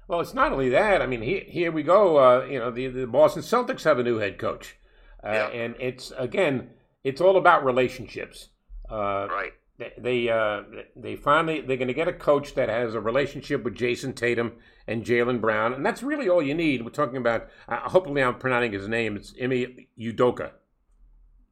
[0.09, 1.01] Well, it's not only that.
[1.01, 2.19] I mean, here, here we go.
[2.19, 4.77] Uh, you know, the, the Boston Celtics have a new head coach,
[5.25, 5.49] uh, yeah.
[5.49, 6.71] and it's again,
[7.05, 8.49] it's all about relationships.
[8.91, 9.53] Uh, right
[9.99, 10.63] they uh,
[10.97, 14.53] they finally they're going to get a coach that has a relationship with Jayson Tatum
[14.87, 16.85] and Jaylen Brown, and that's really all you need.
[16.85, 17.49] We're talking about.
[17.69, 19.17] Uh, hopefully, I'm pronouncing his name.
[19.17, 20.53] It's Ime Udoka.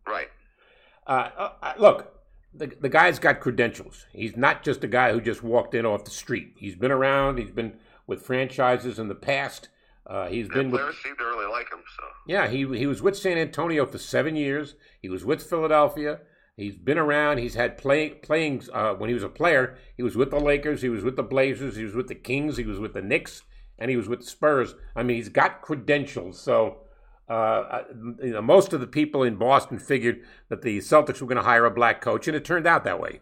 [0.06, 0.28] Right.
[1.06, 2.09] uh, uh, look,
[2.52, 4.06] the, the guy's got credentials.
[4.12, 6.54] He's not just a guy who just walked in off the street.
[6.56, 7.38] He's been around.
[7.38, 7.74] He's been
[8.06, 9.68] with franchises in the past.
[10.06, 11.80] Uh, he's The been with players seem to really like him.
[11.96, 12.48] So yeah.
[12.48, 14.74] He he was with San Antonio for seven years.
[15.00, 16.20] He was with Philadelphia.
[16.56, 17.38] He's been around.
[17.38, 19.78] He's had play playing uh, when he was a player.
[19.96, 20.82] He was with the Lakers.
[20.82, 21.76] He was with the Blazers.
[21.76, 22.56] He was with the Kings.
[22.56, 23.42] He was with the Knicks,
[23.78, 24.74] and he was with the Spurs.
[24.96, 26.40] I mean, he's got credentials.
[26.40, 26.78] So.
[27.30, 27.84] Uh,
[28.20, 31.44] you know, most of the people in Boston figured that the Celtics were going to
[31.44, 33.20] hire a black coach, and it turned out that way.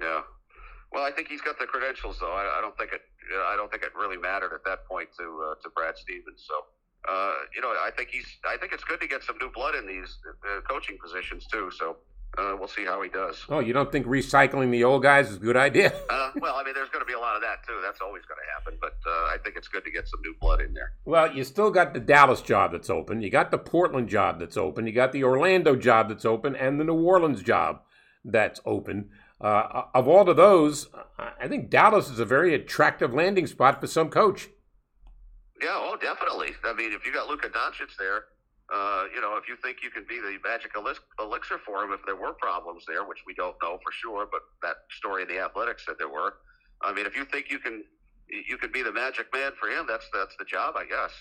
[0.00, 0.20] yeah.
[0.92, 2.30] Well, I think he's got the credentials, though.
[2.32, 3.00] I, I don't think it.
[3.50, 6.44] I don't think it really mattered at that point to uh, to Brad Stevens.
[6.46, 6.54] So,
[7.12, 8.26] uh, you know, I think he's.
[8.48, 11.72] I think it's good to get some new blood in these uh, coaching positions too.
[11.76, 11.96] So,
[12.36, 13.44] uh, we'll see how he does.
[13.48, 15.92] Oh, you don't think recycling the old guys is a good idea?
[16.14, 17.80] Uh, well, I mean, there's going to be a lot of that too.
[17.82, 18.78] That's always going to happen.
[18.80, 20.92] But uh, I think it's good to get some new blood in there.
[21.04, 23.20] Well, you still got the Dallas job that's open.
[23.20, 24.86] You got the Portland job that's open.
[24.86, 27.80] You got the Orlando job that's open, and the New Orleans job
[28.24, 29.10] that's open.
[29.40, 33.86] Uh, of all of those, I think Dallas is a very attractive landing spot for
[33.86, 34.48] some coach.
[35.60, 36.50] Yeah, oh, definitely.
[36.64, 38.24] I mean, if you got Luka Doncic there,
[38.74, 42.00] uh, you know, if you think you can be the magic elixir for him, if
[42.06, 45.38] there were problems there, which we don't know for sure, but that story in the
[45.38, 46.34] Athletics said there were.
[46.82, 47.84] I mean, if you think you can,
[48.28, 49.86] you can be the magic man for him.
[49.86, 51.12] That's that's the job, I guess.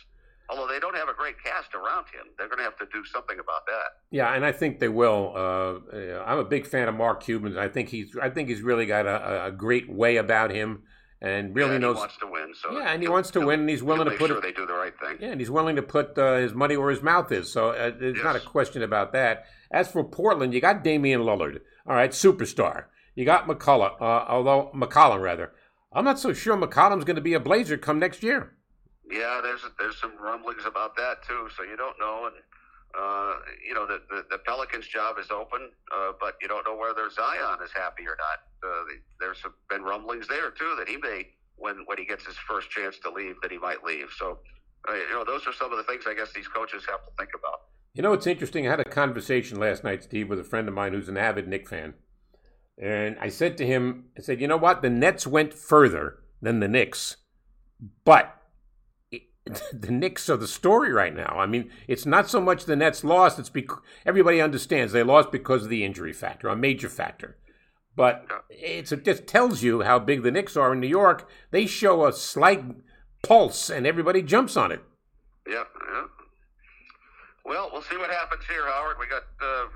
[0.49, 3.05] Although they don't have a great cast around him, they're going to have to do
[3.05, 4.01] something about that.
[4.11, 5.33] Yeah, and I think they will.
[5.35, 7.57] Uh, I'm a big fan of Mark Cuban.
[7.57, 10.83] I think he's I think he's really got a, a great way about him,
[11.23, 11.95] and really yeah, and knows.
[11.95, 12.53] he wants to win.
[12.62, 14.41] So Yeah, and he wants to win, and he's willing to make put sure it-
[14.43, 15.17] they do the right thing.
[15.19, 17.51] Yeah, and he's willing to put uh, his money where his mouth is.
[17.51, 19.45] So uh, there's not a question about that.
[19.71, 22.86] As for Portland, you got Damian Lillard, all right, superstar.
[23.15, 25.51] You got McCullough, uh, although McCollum rather.
[25.91, 28.55] I'm not so sure McCollum's going to be a Blazer come next year.
[29.09, 31.47] Yeah, there's there's some rumblings about that too.
[31.55, 32.36] So you don't know, and
[32.97, 36.75] uh, you know the, the the Pelicans' job is open, uh, but you don't know
[36.75, 38.69] whether Zion is happy or not.
[38.69, 38.84] Uh,
[39.19, 42.99] there's been rumblings there too that he may, when when he gets his first chance
[42.99, 44.10] to leave, that he might leave.
[44.17, 44.38] So
[44.88, 47.12] uh, you know those are some of the things I guess these coaches have to
[47.17, 47.62] think about.
[47.93, 48.67] You know, it's interesting.
[48.67, 51.47] I had a conversation last night, Steve, with a friend of mine who's an avid
[51.47, 51.93] Knick fan.
[52.82, 54.82] And I said to him, I said, you know what?
[54.82, 57.17] The Nets went further than the Knicks,
[58.03, 58.36] but
[59.73, 61.36] the Knicks are the story right now.
[61.38, 63.39] I mean, it's not so much the Nets lost.
[63.39, 67.38] It's because everybody understands they lost because of the injury factor, a major factor.
[67.95, 71.29] But it's, it just tells you how big the Knicks are in New York.
[71.51, 72.63] They show a slight
[73.21, 74.82] pulse, and everybody jumps on it.
[75.47, 76.03] Yeah, yeah.
[77.45, 78.95] Well, we'll see what happens here, Howard.
[78.99, 79.67] We got uh,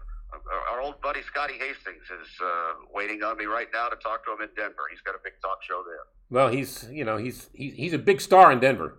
[0.72, 4.32] our old buddy Scotty Hastings is uh, waiting on me right now to talk to
[4.32, 4.84] him in Denver.
[4.90, 6.06] He's got a big talk show there.
[6.30, 8.98] Well, he's you know he's he's he's a big star in Denver.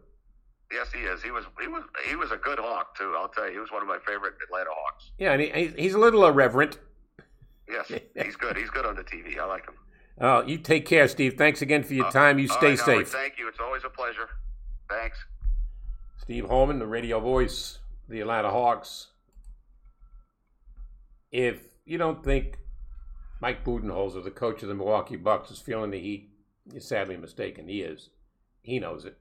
[0.72, 1.22] Yes, he is.
[1.22, 3.14] He was he was he was a good hawk too.
[3.18, 5.10] I'll tell you, he was one of my favorite Atlanta Hawks.
[5.18, 6.78] Yeah, and he, he's a little irreverent.
[7.70, 8.56] Yes, he's good.
[8.56, 9.38] He's good on the TV.
[9.38, 9.74] I like him.
[10.20, 11.34] Oh, you take care, Steve.
[11.38, 12.38] Thanks again for your Uh, time.
[12.38, 13.08] You stay right, Howard, safe.
[13.08, 13.46] thank you.
[13.48, 14.28] It's always a pleasure.
[14.90, 15.18] Thanks.
[16.16, 17.78] Steve Holman, the radio voice,
[18.08, 19.08] the Atlanta Hawks.
[21.30, 22.58] If you don't think
[23.40, 26.30] Mike Budenholzer, the coach of the Milwaukee Bucks, is feeling the heat,
[26.72, 27.68] you're sadly mistaken.
[27.68, 28.08] He is.
[28.62, 29.16] He knows it.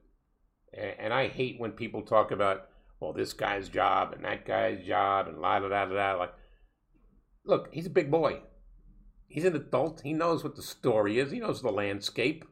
[0.72, 2.68] And I hate when people talk about,
[3.00, 6.18] well, this guy's job and that guy's job and la da da da da.
[6.18, 6.34] Like,
[7.44, 8.40] look, he's a big boy.
[9.26, 10.02] He's an adult.
[10.02, 11.30] He knows what the story is.
[11.30, 12.44] He knows the landscape.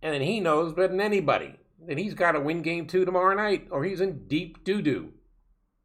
[0.00, 1.56] And he knows better than anybody
[1.86, 5.12] that he's got to win game two tomorrow night or he's in deep doo doo.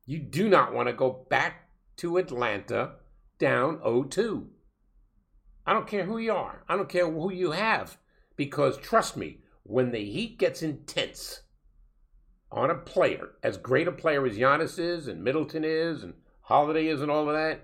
[0.06, 2.96] You do not want to go back to Atlanta
[3.40, 4.50] down 0 2.
[5.66, 7.98] I don't care who you are, I don't care who you have,
[8.36, 11.42] because trust me, when the heat gets intense
[12.52, 16.88] on a player, as great a player as Giannis is, and Middleton is, and Holiday
[16.88, 17.62] is, and all of that,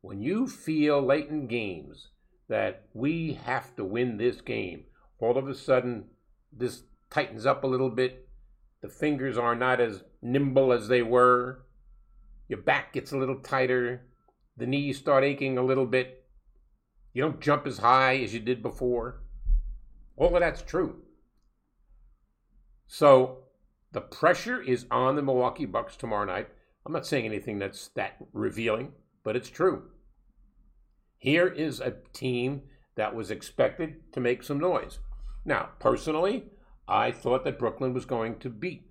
[0.00, 2.08] when you feel late in games
[2.48, 4.84] that we have to win this game,
[5.18, 6.04] all of a sudden
[6.52, 8.28] this tightens up a little bit.
[8.82, 11.64] The fingers are not as nimble as they were.
[12.48, 14.06] Your back gets a little tighter.
[14.56, 16.24] The knees start aching a little bit.
[17.12, 19.22] You don't jump as high as you did before.
[20.16, 21.02] All of that's true.
[22.86, 23.38] So
[23.92, 26.48] the pressure is on the Milwaukee Bucks tomorrow night.
[26.84, 28.92] I'm not saying anything that's that revealing,
[29.24, 29.90] but it's true.
[31.18, 32.62] Here is a team
[32.94, 34.98] that was expected to make some noise.
[35.44, 36.44] Now, personally,
[36.88, 38.90] I thought that Brooklyn was going to beat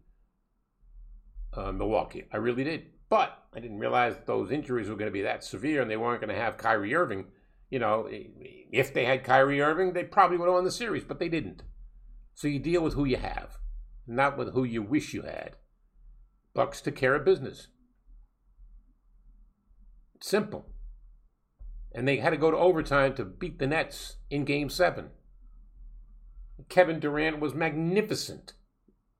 [1.53, 2.25] uh, Milwaukee.
[2.31, 2.87] I really did.
[3.09, 6.21] But I didn't realize those injuries were going to be that severe and they weren't
[6.21, 7.25] going to have Kyrie Irving.
[7.69, 11.19] You know, if they had Kyrie Irving, they probably would have won the series, but
[11.19, 11.63] they didn't.
[12.33, 13.57] So you deal with who you have,
[14.07, 15.55] not with who you wish you had.
[16.53, 17.67] Bucks took care of business.
[20.21, 20.67] Simple.
[21.93, 25.11] and they had to go to overtime to beat the Nets in Game Seven.
[26.67, 28.53] Kevin Durant was magnificent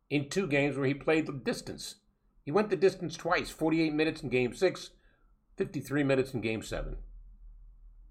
[0.09, 1.95] in two games where he played the distance.
[2.43, 4.91] He went the distance twice 48 minutes in game six,
[5.57, 6.97] 53 minutes in game seven.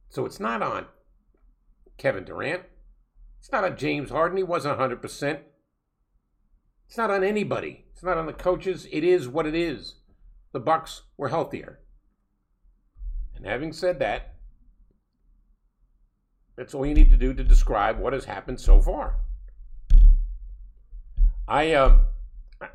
[0.09, 0.87] So it's not on
[1.99, 2.63] Kevin Durant.
[3.39, 4.39] It's not on James Harden.
[4.39, 5.41] He wasn't 100%.
[6.95, 7.87] It's not on anybody.
[7.93, 8.87] It's not on the coaches.
[8.93, 9.97] It is what it is.
[10.53, 11.81] The Bucks were healthier.
[13.35, 14.37] And having said that,
[16.55, 19.17] that's all you need to do to describe what has happened so far.
[21.49, 21.99] I uh,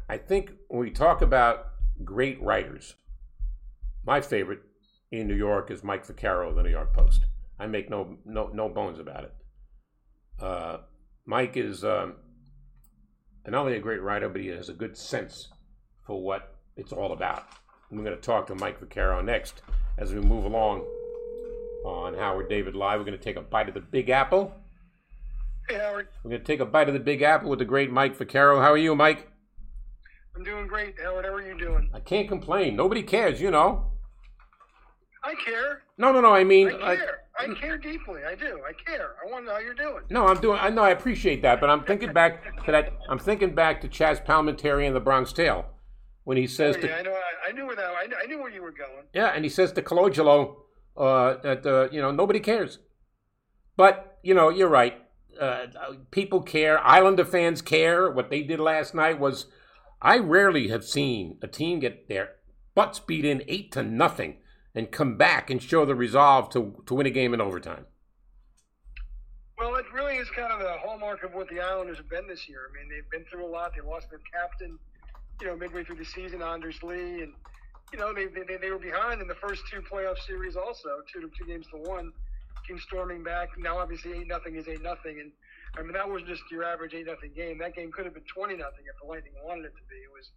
[0.09, 1.67] I think when we talk about
[2.03, 2.95] great writers,
[4.05, 4.63] my favorite
[5.13, 7.21] in New York is Mike Vaccaro of the New York Post.
[7.57, 9.33] I make no no no bones about it.
[10.41, 10.79] Uh,
[11.25, 12.15] Mike is um,
[13.49, 15.49] not only a great writer, but he has a good sense
[16.05, 17.45] for what it's all about.
[17.91, 19.61] we're going to talk to Mike Vaccaro next
[19.97, 20.85] as we move along
[21.85, 22.99] on Howard David Live.
[22.99, 24.53] We're going to take a bite of the Big Apple.
[25.67, 26.07] Hey, Howard.
[26.23, 28.61] We're going to take a bite of the Big Apple with the great Mike Vaccaro.
[28.61, 29.29] How are you, Mike?
[30.35, 31.25] I'm doing great, Howard.
[31.25, 31.89] How are you doing?
[31.93, 32.75] I can't complain.
[32.75, 33.91] Nobody cares, you know.
[35.23, 35.83] I care.
[35.97, 36.33] No, no, no.
[36.33, 37.21] I mean, I care.
[37.39, 38.21] I, care deeply.
[38.23, 38.59] I do.
[38.67, 39.15] I care.
[39.23, 40.03] I want to know how you're doing.
[40.09, 40.59] No, I'm doing.
[40.61, 40.83] I know.
[40.83, 42.93] I appreciate that, but I'm thinking back to that.
[43.09, 45.65] I'm thinking back to Chaz Palminteri and the Bronx Tale
[46.23, 47.11] when he says, oh, yeah, to, I know.
[47.11, 47.85] I, I, knew where that.
[47.85, 49.05] I, I knew where you were going.
[49.13, 50.55] Yeah, and he says to Colangelo
[50.97, 52.79] uh, that uh, you know nobody cares,
[53.77, 54.97] but you know you're right.
[55.39, 55.67] Uh,
[56.11, 56.85] people care.
[56.85, 58.11] Islander fans care.
[58.11, 59.45] What they did last night was,
[60.01, 62.31] I rarely have seen a team get their
[62.75, 64.37] butts beat in eight to nothing
[64.79, 67.85] and come back and show the resolve to, to win a game in overtime?
[69.59, 72.47] Well, it really is kind of the hallmark of what the Islanders have been this
[72.47, 72.71] year.
[72.71, 73.73] I mean, they've been through a lot.
[73.75, 74.79] They lost their captain,
[75.41, 77.33] you know, midway through the season, Anders Lee, and
[77.91, 81.19] you know they, they, they were behind in the first two playoff series, also two
[81.19, 82.13] to two games to one.
[82.67, 83.49] Came storming back.
[83.57, 85.31] Now, obviously, eight nothing is eight nothing, and
[85.75, 87.57] I mean that wasn't just your average eight nothing game.
[87.57, 89.95] That game could have been twenty nothing if the Lightning wanted it to be.
[89.95, 90.29] It was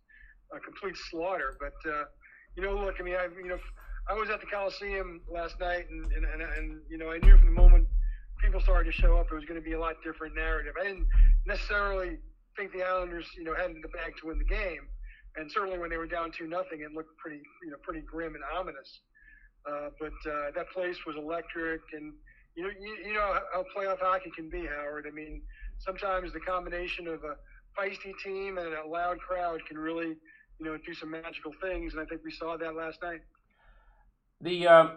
[0.50, 1.56] a complete slaughter.
[1.60, 2.04] But uh,
[2.56, 3.58] you know, look, I mean, I you know
[4.08, 7.36] I was at the Coliseum last night, and, and, and, and, you know, I knew
[7.38, 7.86] from the moment
[8.42, 10.74] people started to show up, it was going to be a lot different narrative.
[10.80, 11.06] I didn't
[11.46, 12.18] necessarily
[12.56, 14.88] think the Islanders, you know, had in the bag to win the game,
[15.36, 18.34] and certainly when they were down two nothing, it looked pretty, you know, pretty grim
[18.34, 19.00] and ominous.
[19.64, 22.12] Uh, but uh, that place was electric, and
[22.56, 25.06] you know, you, you know how playoff hockey can be, Howard.
[25.06, 25.42] I mean,
[25.78, 27.36] sometimes the combination of a
[27.78, 30.16] feisty team and a loud crowd can really,
[30.58, 33.20] you know, do some magical things, and I think we saw that last night
[34.42, 34.88] the uh,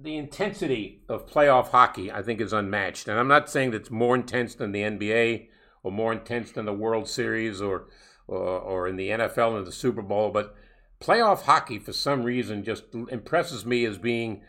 [0.00, 3.08] the intensity of playoff hockey, I think, is unmatched.
[3.08, 5.48] And I'm not saying that it's more intense than the NBA
[5.82, 7.86] or more intense than the World Series or
[8.26, 10.54] or, or in the NFL and the Super Bowl, but
[11.00, 14.42] playoff hockey, for some reason, just impresses me as being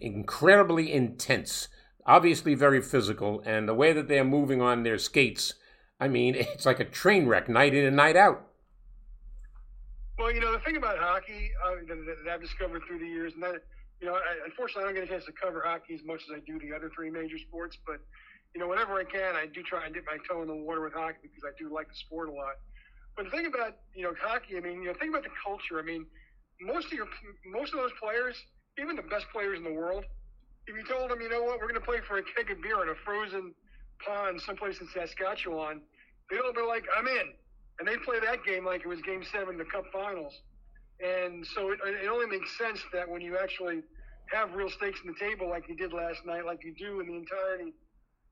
[0.00, 1.68] incredibly intense.
[2.06, 5.54] Obviously, very physical, and the way that they're moving on their skates.
[6.00, 8.46] I mean, it's like a train wreck night in and night out.
[10.18, 13.42] Well, you know, the thing about hockey uh, that I've discovered through the years, and
[13.42, 13.62] that
[14.00, 16.36] you know, I, unfortunately, I don't get a chance to cover hockey as much as
[16.36, 17.76] I do the other three major sports.
[17.86, 18.00] But
[18.54, 20.80] you know, whenever I can, I do try and dip my toe in the water
[20.80, 22.56] with hockey because I do like the sport a lot.
[23.16, 25.78] But the thing about you know hockey, I mean, you know, think about the culture.
[25.78, 26.06] I mean,
[26.60, 27.08] most of your
[27.46, 28.36] most of those players,
[28.78, 30.04] even the best players in the world,
[30.66, 32.62] if you told them, you know what, we're going to play for a keg of
[32.62, 33.54] beer in a frozen
[34.04, 35.82] pond someplace in Saskatchewan,
[36.30, 37.36] they'd all be like, I'm in,
[37.78, 40.32] and they play that game like it was Game Seven the Cup Finals.
[41.02, 43.82] And so it, it only makes sense that when you actually
[44.32, 47.06] have real stakes in the table like you did last night, like you do in
[47.06, 47.72] the entirety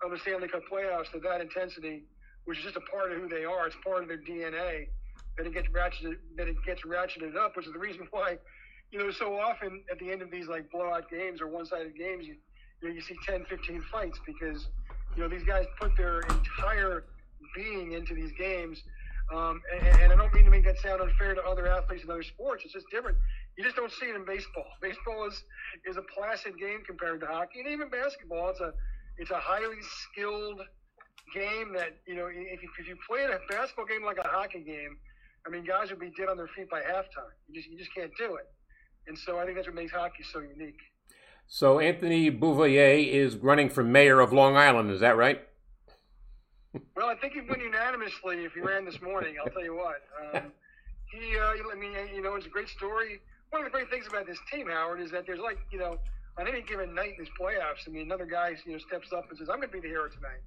[0.04, 2.04] of the Stanley Cup playoffs, to that intensity,
[2.44, 4.88] which is just a part of who they are, it's part of their DNA,
[5.36, 8.38] that it gets ratcheted, that it gets ratcheted up, which is the reason why,
[8.90, 12.26] you know, so often at the end of these like blowout games or one-sided games,
[12.26, 12.36] you
[12.82, 14.68] you, know, you see 10, 15 fights because
[15.16, 17.04] you know these guys put their entire
[17.54, 18.82] being into these games
[19.34, 22.10] um, and, and, I don't mean to make that sound unfair to other athletes in
[22.10, 22.64] other sports.
[22.64, 23.18] It's just different.
[23.58, 24.64] You just don't see it in baseball.
[24.82, 25.44] Baseball is
[25.84, 28.50] is a placid game compared to hockey, and even basketball.
[28.50, 28.72] It's a
[29.18, 30.62] it's a highly skilled
[31.34, 34.60] game that you know if you, if you play a basketball game like a hockey
[34.60, 34.96] game,
[35.46, 37.32] I mean guys would be dead on their feet by halftime.
[37.48, 38.46] You just you just can't do it,
[39.08, 40.80] and so I think that's what makes hockey so unique.
[41.46, 44.90] So Anthony Beauvillier is running for mayor of Long Island.
[44.90, 45.47] Is that right?
[46.96, 49.36] Well, I think he'd win unanimously if he ran this morning.
[49.38, 50.02] I'll tell you what.
[50.34, 50.52] Um,
[51.12, 53.20] he, uh, I mean, you know, it's a great story.
[53.50, 55.98] One of the great things about this team, Howard, is that there's like, you know,
[56.38, 59.28] on any given night in these playoffs, I mean, another guy, you know, steps up
[59.28, 60.42] and says, "I'm going to be the hero tonight."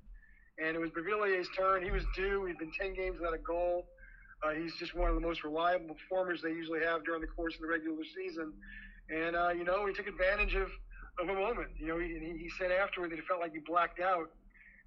[0.57, 1.83] And it was Beauvillier's turn.
[1.83, 2.45] He was due.
[2.45, 3.87] He'd been 10 games without a goal.
[4.43, 7.55] Uh, he's just one of the most reliable performers they usually have during the course
[7.55, 8.53] of the regular season.
[9.09, 10.69] And uh, you know, he took advantage of
[11.19, 11.69] of a moment.
[11.77, 12.07] You know, he,
[12.37, 14.31] he said afterward that it felt like he blacked out,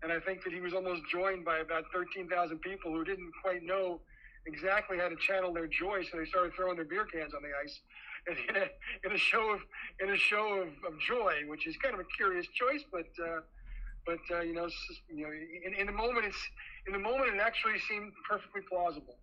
[0.05, 3.63] and I think that he was almost joined by about 13,000 people who didn't quite
[3.63, 4.01] know
[4.47, 7.49] exactly how to channel their joy, so they started throwing their beer cans on the
[7.65, 7.81] ice.
[8.27, 8.65] In a,
[9.07, 9.61] in a show of
[10.01, 13.41] in a show of, of joy, which is kind of a curious choice, but uh,
[14.07, 14.67] but uh, you know,
[15.15, 15.31] you know,
[15.67, 16.49] in, in the moment, it's
[16.87, 19.19] in the moment, it actually seemed perfectly plausible.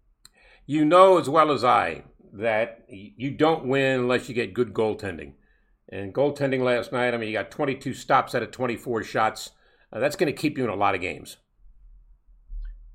[0.67, 2.03] You know as well as I
[2.33, 5.33] that you don't win unless you get good goaltending.
[5.89, 9.49] And goaltending last night, I mean, you got 22 stops out of 24 shots.
[9.93, 11.37] Uh, that's going to keep you in a lot of games.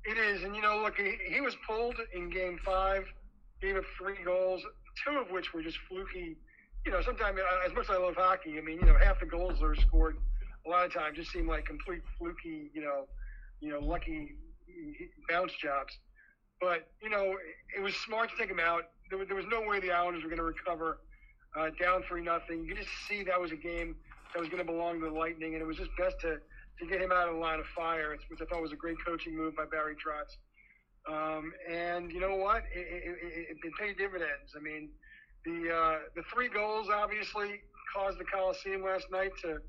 [0.05, 3.05] It is, and you know, look, he, he was pulled in Game Five,
[3.61, 4.61] gave up three goals,
[5.05, 6.37] two of which were just fluky.
[6.85, 9.19] You know, sometimes uh, as much as I love hockey, I mean, you know, half
[9.19, 10.17] the goals that are scored
[10.65, 13.07] a lot of times just seem like complete fluky, you know,
[13.59, 14.35] you know, lucky
[15.29, 15.97] bounce jobs.
[16.61, 17.35] But you know,
[17.75, 18.83] it was smart to take him out.
[19.09, 20.99] There was, there was no way the Islanders were going to recover
[21.57, 22.63] uh, down three nothing.
[22.63, 23.95] You could just see that was a game
[24.33, 26.39] that was going to belong to the Lightning, and it was just best to
[26.79, 28.97] to get him out of the line of fire, which I thought was a great
[29.05, 30.37] coaching move by Barry Trotz.
[31.09, 32.63] Um, and you know what?
[32.73, 34.53] It, it, it, it paid dividends.
[34.55, 34.89] I mean,
[35.45, 37.61] the uh, the three goals obviously
[37.95, 39.59] caused the Coliseum last night to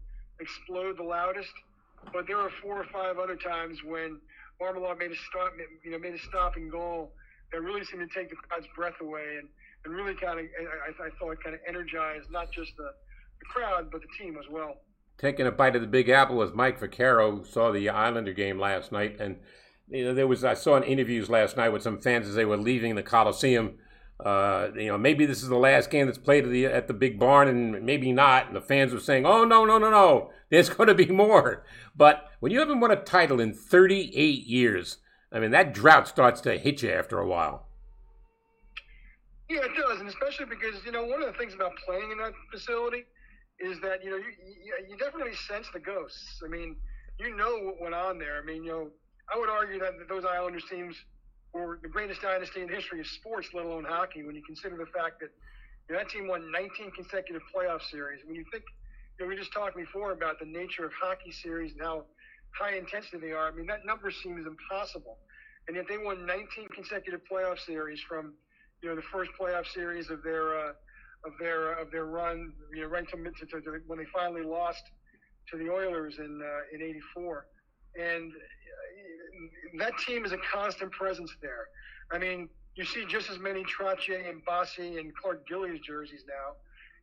[0.40, 1.52] explode the loudest,
[2.12, 4.20] but there were four or five other times when
[4.60, 5.52] Varlamov made a stop,
[5.84, 7.12] you know, made a stopping goal
[7.52, 9.48] that really seemed to take the crowd's breath away and,
[9.84, 12.90] and really kind of, I, I thought, kind of energized not just the,
[13.40, 14.76] the crowd but the team as well
[15.18, 17.44] taking a bite of the Big Apple with Mike Vaccaro.
[17.46, 19.36] Saw the Islander game last night, and
[19.88, 22.44] you know there was I saw in interviews last night with some fans as they
[22.44, 23.74] were leaving the Coliseum.
[24.24, 26.94] Uh, you know, maybe this is the last game that's played at the, at the
[26.94, 28.48] big barn, and maybe not.
[28.48, 30.30] And the fans were saying, "Oh no, no, no, no!
[30.50, 31.64] There's going to be more."
[31.94, 34.98] But when you haven't won a title in 38 years,
[35.32, 37.66] I mean that drought starts to hit you after a while.
[39.48, 42.18] Yeah, it does, and especially because you know one of the things about playing in
[42.18, 43.04] that facility
[43.60, 44.32] is that you know you,
[44.62, 46.40] you, you definitely sense the ghosts.
[46.44, 46.76] I mean,
[47.18, 48.38] you know what went on there.
[48.40, 48.88] I mean, you know,
[49.32, 50.94] I would argue that those Islanders teams
[51.52, 54.22] were the greatest dynasty in the history of sports, let alone hockey.
[54.24, 55.30] When you consider the fact that
[55.88, 58.20] you know, that team won 19 consecutive playoff series.
[58.24, 58.64] When you think,
[59.18, 62.04] you know, we just talked before about the nature of hockey series and how
[62.58, 63.48] high intensity they are.
[63.48, 65.18] I mean, that number seems impossible,
[65.66, 68.34] and yet they won 19 consecutive playoff series from,
[68.82, 70.58] you know, the first playoff series of their.
[70.58, 70.72] Uh,
[71.24, 74.82] of their of their run, you know, right to, to, to when they finally lost
[75.50, 77.46] to the Oilers in uh, in '84,
[77.98, 81.68] and uh, that team is a constant presence there.
[82.12, 86.56] I mean, you see just as many Trottier and Bossy and Clark Gillies jerseys now,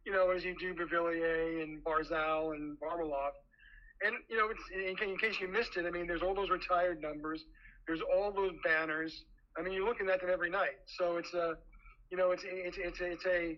[0.06, 3.32] you know, as you do Beauvillier and Barzal and Varlamov.
[4.06, 6.50] And you know, it's in, in case you missed it, I mean, there's all those
[6.50, 7.44] retired numbers,
[7.88, 9.26] there's all those banners.
[9.58, 10.80] I mean, you're looking at them every night.
[10.98, 11.56] So it's a,
[12.10, 13.58] you know, it's it's it's, it's a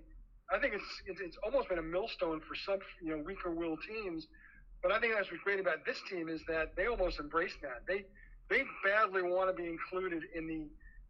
[0.54, 3.78] I think it's, it's, it's almost been a millstone for some you know weaker will
[3.78, 4.28] teams.
[4.82, 7.84] But I think that's what's great about this team is that they almost embrace that.
[7.88, 8.06] They
[8.50, 10.68] they badly want to be included in the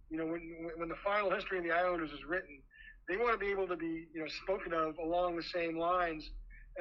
[0.10, 2.60] you know when when the final history of the Islanders is written,
[3.08, 6.30] they want to be able to be you know spoken of along the same lines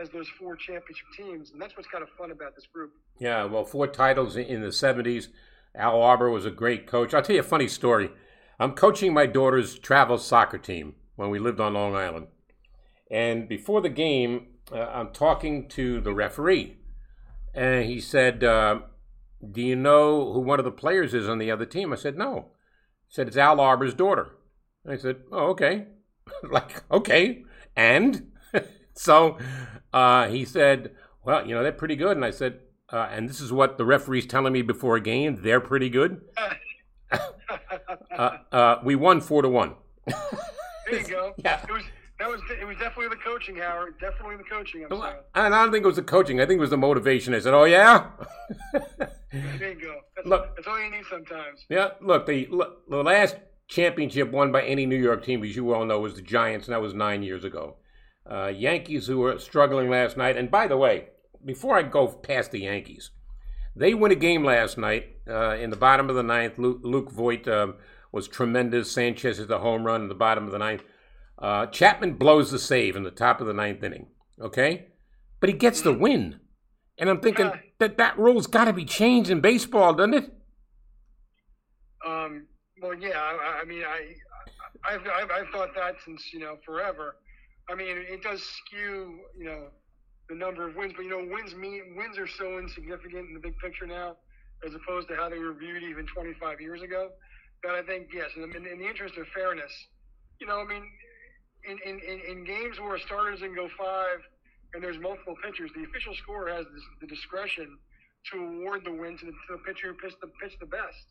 [0.01, 2.93] as those four championship teams, and that's what's kind of fun about this group.
[3.19, 5.29] Yeah, well, four titles in the '70s.
[5.75, 7.13] Al Arbour was a great coach.
[7.13, 8.11] I'll tell you a funny story.
[8.59, 12.29] I'm coaching my daughter's travel soccer team when we lived on Long Island.
[13.11, 16.77] And before the game, uh, I'm talking to the referee,
[17.55, 18.81] and he said, uh,
[19.49, 22.17] "Do you know who one of the players is on the other team?" I said,
[22.19, 22.51] "No."
[23.07, 24.31] He said, "It's Al Arbour's daughter."
[24.89, 25.87] I said, "Oh, okay."
[26.51, 27.45] like, okay,
[27.77, 28.33] and
[28.95, 29.39] so
[29.93, 30.93] uh, he said,
[31.25, 32.61] "Well, you know, they're pretty good." And I said,
[32.93, 35.43] uh, "And this is what the referee's telling me before a game.
[35.43, 36.23] They're pretty good."
[38.11, 39.75] Uh, uh, we won four to one.
[40.07, 41.35] there you go.
[41.37, 41.63] Yeah.
[41.63, 41.85] It was
[42.19, 42.67] that was it.
[42.67, 43.95] Was definitely the coaching, Howard.
[44.01, 44.85] Definitely the coaching.
[44.85, 45.15] I'm saying.
[45.35, 46.41] And I don't think it was the coaching.
[46.41, 47.35] I think it was the motivation.
[47.35, 48.09] I said, "Oh yeah."
[48.73, 50.01] there you go.
[50.17, 51.67] That's, look, that's all you need sometimes.
[51.69, 51.91] Yeah.
[52.01, 53.37] Look, the look, the last
[53.69, 56.75] championship won by any New York team, as you well know, was the Giants, and
[56.75, 57.77] that was nine years ago.
[58.29, 61.09] Uh, Yankees, who were struggling last night, and by the way,
[61.45, 63.11] before I go past the Yankees,
[63.75, 66.59] they win a game last night uh, in the bottom of the ninth.
[66.59, 67.73] Luke, Luke Voit uh,
[68.11, 68.91] was tremendous.
[68.91, 70.83] Sanchez hit the home run in the bottom of the ninth.
[71.39, 74.07] Uh, Chapman blows the save in the top of the ninth inning.
[74.41, 74.87] Okay,
[75.41, 76.41] but he gets the win,
[76.99, 77.61] and I'm thinking yeah.
[77.79, 80.33] that that rule's got to be changed in baseball, doesn't it?
[82.07, 82.47] Um.
[82.83, 83.19] Well, yeah.
[83.19, 84.15] I, I mean, I,
[84.85, 87.17] I've, I've, I've thought that since you know forever.
[87.69, 89.69] I mean, it does skew, you know,
[90.29, 93.41] the number of wins, but you know, wins mean wins are so insignificant in the
[93.41, 94.17] big picture now,
[94.67, 97.11] as opposed to how they were viewed even 25 years ago.
[97.65, 99.73] That I think, yes, in, in the interest of fairness,
[100.41, 100.85] you know, I mean,
[101.69, 104.21] in, in, in, games where starters can go five,
[104.75, 107.79] and there's multiple pitchers, the official scorer has this, the discretion
[108.33, 111.07] to award the win to the, to the pitcher who pitched the pitched the best.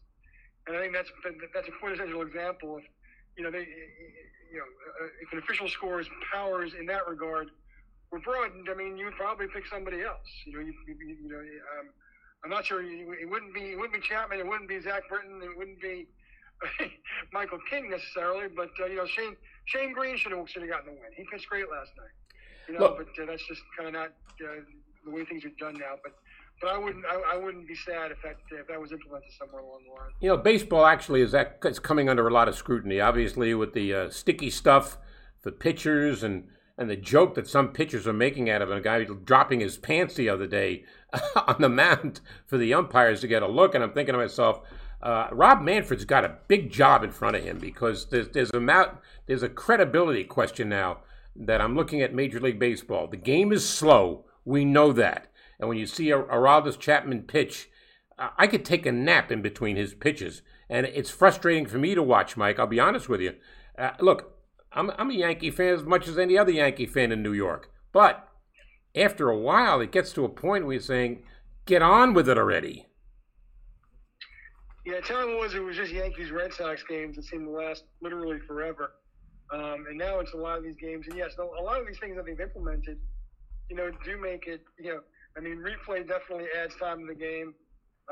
[0.68, 1.10] And I think that's
[1.54, 2.84] that's a quintessential example of,
[3.38, 3.68] you know, they,
[4.52, 4.68] you know,
[5.02, 7.52] uh, if an official scores powers in that regard
[8.12, 10.28] were broadened, I mean, you would probably pick somebody else.
[10.46, 11.88] You know, you, you, you know, um,
[12.44, 15.42] I'm not sure it wouldn't be it wouldn't be Chapman, it wouldn't be Zach Britton,
[15.42, 16.08] it wouldn't be
[17.34, 19.36] Michael King necessarily, but uh, you know, Shane
[19.66, 21.12] Shane Green should have should have gotten the win.
[21.16, 22.14] He pitched great last night.
[22.68, 24.10] You know, Look, but uh, that's just kind of not
[24.42, 24.62] uh,
[25.04, 25.96] the way things are done now.
[26.04, 26.14] But
[26.62, 29.62] but I wouldn't I, I, wouldn't be sad if that if that was implemented somewhere
[29.62, 30.12] along the line.
[30.22, 33.00] You know, baseball actually is that it's coming under a lot of scrutiny.
[33.00, 34.98] Obviously, with the uh, sticky stuff,
[35.44, 36.48] the pitchers, and
[36.78, 38.78] and the joke that some pitchers are making out of it.
[38.78, 40.84] A guy dropping his pants the other day
[41.48, 44.62] on the mound for the umpires to get a look, and I'm thinking to myself.
[45.06, 48.60] Uh, Rob Manfred's got a big job in front of him because there's there's a
[48.60, 48.98] mount,
[49.28, 50.98] there's a credibility question now
[51.36, 53.08] that I'm looking at Major League Baseball.
[53.08, 54.26] The game is slow.
[54.46, 55.32] We know that.
[55.60, 57.70] And when you see a Aroldis Chapman pitch,
[58.18, 60.42] I could take a nap in between his pitches.
[60.70, 62.58] And it's frustrating for me to watch, Mike.
[62.58, 63.36] I'll be honest with you.
[63.78, 64.38] Uh, look,
[64.74, 67.72] I'm, I'm a Yankee fan as much as any other Yankee fan in New York.
[67.92, 68.28] But
[68.96, 71.24] after a while, it gets to a point where you're saying,
[71.66, 72.88] get on with it already.
[74.86, 78.40] Yeah, time was it was just Yankees Red Sox games that seemed to last literally
[78.48, 78.92] forever.
[79.52, 81.08] Um, and now it's a lot of these games.
[81.08, 83.00] And yes, a lot of these things that they've implemented,
[83.70, 85.00] you know, do make it, you know,
[85.38, 87.54] I mean, replay definitely adds time to the game.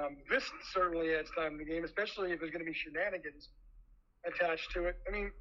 [0.02, 0.44] Um, this
[0.74, 3.50] certainly adds time to the game, especially if there's going to be shenanigans
[4.26, 4.98] attached to it.
[5.08, 5.32] I mean,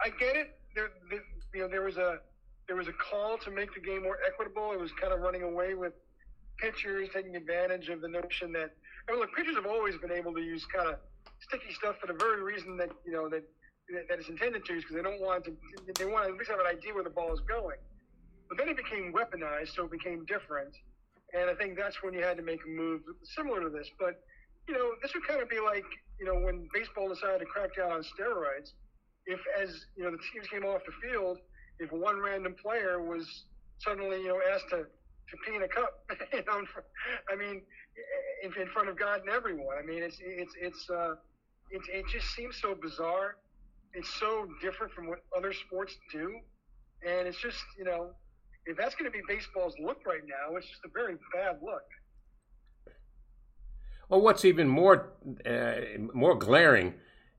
[0.00, 0.58] I get it.
[0.74, 1.20] There, there,
[1.54, 2.18] you know, there was a
[2.66, 4.72] there was a call to make the game more equitable.
[4.72, 5.92] It was kind of running away with
[6.58, 8.72] pitchers taking advantage of the notion that
[9.08, 10.96] I mean, look, pitchers have always been able to use kind of
[11.40, 13.44] sticky stuff for the very reason that you know that
[14.08, 15.56] that it's intended to, because they don't want to.
[15.94, 17.78] They want to at least have an idea where the ball is going.
[18.48, 20.74] But then it became weaponized, so it became different.
[21.34, 23.02] And I think that's when you had to make a move
[23.36, 23.88] similar to this.
[23.98, 24.22] But
[24.68, 25.86] you know, this would kind of be like
[26.18, 28.72] you know when baseball decided to crack down on steroids.
[29.26, 31.38] If as you know the teams came off the field,
[31.78, 33.44] if one random player was
[33.78, 34.86] suddenly you know asked to
[35.30, 36.62] to pee in a cup, you know,
[37.30, 37.62] I mean,
[38.42, 39.76] in, in front of God and everyone.
[39.78, 41.14] I mean, it's it's it's uh,
[41.70, 43.36] it, it just seems so bizarre
[43.96, 46.38] it's so different from what other sports do,
[47.06, 48.10] and it's just you know,
[48.66, 51.82] if that's going to be baseball's look right now, it's just a very bad look.
[54.08, 55.14] Well, what's even more
[55.46, 55.76] uh,
[56.12, 56.94] more glaring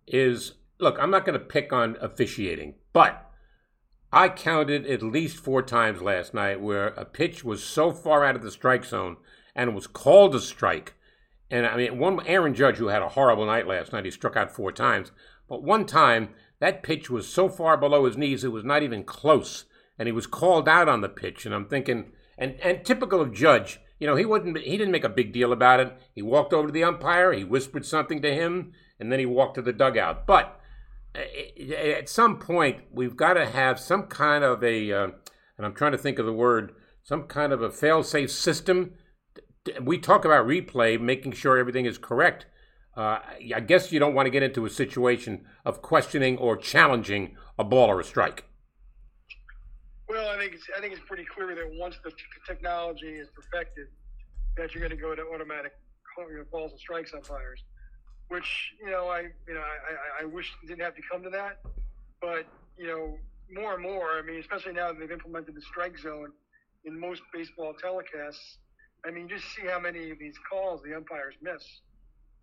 [0.08, 0.98] is look.
[1.00, 3.27] I'm not going to pick on officiating, but
[4.12, 8.36] I counted at least four times last night where a pitch was so far out
[8.36, 9.18] of the strike zone
[9.54, 10.94] and was called a strike.
[11.52, 14.38] And I mean, one Aaron Judge, who had a horrible night last night, he struck
[14.38, 15.12] out four times.
[15.50, 16.30] But one time,
[16.60, 19.66] that pitch was so far below his knees, it was not even close.
[20.00, 21.46] And he was called out on the pitch.
[21.46, 25.04] And I'm thinking, and, and typical of Judge, you know, he wouldn't, he didn't make
[25.04, 25.98] a big deal about it.
[26.14, 29.56] He walked over to the umpire, he whispered something to him, and then he walked
[29.56, 30.28] to the dugout.
[30.28, 30.57] But
[31.18, 35.08] at some point, we've got to have some kind of a, uh,
[35.58, 38.94] and I'm trying to think of the word, some kind of a fail-safe system.
[39.82, 42.46] We talk about replay, making sure everything is correct
[42.98, 43.20] uh,
[43.56, 47.64] I guess you don't want to get into a situation of questioning or challenging a
[47.64, 48.46] ball or a strike.
[50.10, 52.12] Well, I think it's, I think it's pretty clear that once the
[52.48, 53.88] technology is perfected,
[54.58, 55.74] that you're going to go to automatic
[56.52, 57.62] balls and strikes umpires,
[58.30, 61.60] which you know I you know I, I, wish didn't have to come to that,
[62.22, 62.46] but
[62.78, 63.18] you know
[63.52, 64.18] more and more.
[64.18, 66.32] I mean, especially now that they've implemented the strike zone
[66.86, 68.58] in most baseball telecasts.
[69.06, 71.64] I mean, just see how many of these calls the umpires miss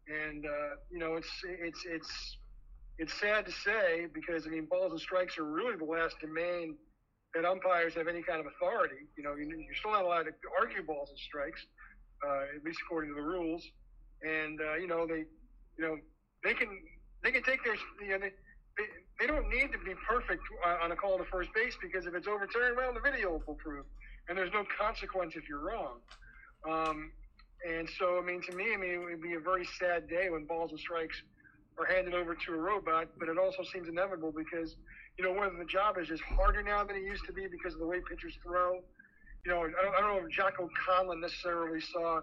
[0.08, 2.36] and uh, you know it's it's it's
[2.98, 6.76] it's sad to say because I mean balls and strikes are really the last domain
[7.34, 9.08] that umpires have any kind of authority.
[9.16, 11.66] You know, you're still not allowed to argue balls and strikes,
[12.24, 13.64] uh, at least according to the rules.
[14.22, 15.24] And uh, you know they,
[15.78, 15.96] you know,
[16.42, 16.68] they can
[17.22, 18.32] they can take their you know they,
[18.76, 18.84] they,
[19.20, 20.42] they don't need to be perfect
[20.82, 23.86] on a call to first base because if it's overturned, well, the video will prove,
[24.28, 26.00] and there's no consequence if you're wrong.
[26.68, 27.10] Um,
[27.64, 30.28] and so, I mean, to me, I mean, it would be a very sad day
[30.28, 31.16] when balls and strikes
[31.78, 34.76] are handed over to a robot, but it also seems inevitable because,
[35.18, 37.72] you know, whether the job is just harder now than it used to be because
[37.72, 38.80] of the way pitchers throw.
[39.44, 42.20] You know, I don't, I don't know if Jocko Conlan necessarily saw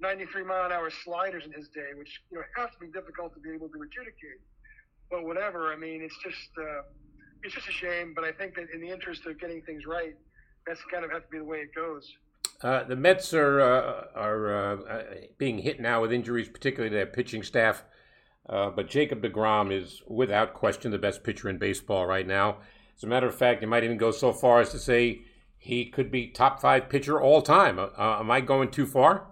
[0.00, 3.34] 93 mile an hour sliders in his day, which, you know, have to be difficult
[3.34, 4.40] to be able to adjudicate.
[5.10, 6.82] But whatever, I mean, it's just, uh,
[7.42, 10.14] it's just a shame, but I think that in the interest of getting things right,
[10.66, 12.10] that's kind of have to be the way it goes.
[12.62, 15.02] Uh, the Mets are uh, are uh, uh,
[15.36, 17.84] being hit now with injuries, particularly their pitching staff.
[18.48, 22.58] Uh, but Jacob DeGrom is without question the best pitcher in baseball right now.
[22.96, 25.22] As a matter of fact, you might even go so far as to say
[25.58, 27.78] he could be top five pitcher all time.
[27.78, 29.26] Am I going too far?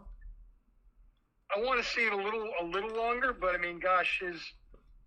[1.54, 4.40] I want to see it a little a little longer, but I mean, gosh, his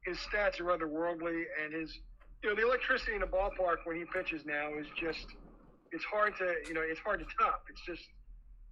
[0.05, 1.97] his stats are otherworldly, and his
[2.43, 5.25] you know the electricity in the ballpark when he pitches now is just
[5.91, 7.63] it's hard to you know it's hard to top.
[7.69, 8.07] It's just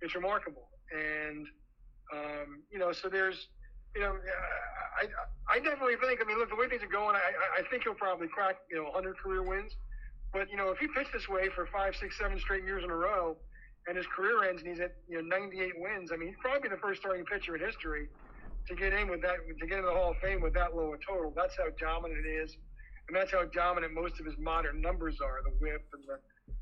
[0.01, 1.47] it's remarkable, and
[2.13, 3.47] um, you know so there's
[3.95, 4.15] you know
[5.01, 5.07] I
[5.49, 7.95] I definitely think I mean look the way things are going I I think he'll
[7.95, 9.71] probably crack you know 100 career wins,
[10.31, 12.91] but you know if he pitched this way for five six seven straight years in
[12.91, 13.37] a row
[13.87, 16.11] and his career ends and he's at you know 98 wins.
[16.11, 18.07] I mean, he's probably the first starting pitcher in history
[18.67, 20.93] to get in with that to get into the Hall of Fame with that low
[20.93, 21.33] a total.
[21.35, 22.57] That's how dominant it is,
[23.07, 26.19] and that's how dominant most of his modern numbers are: the WHIP and the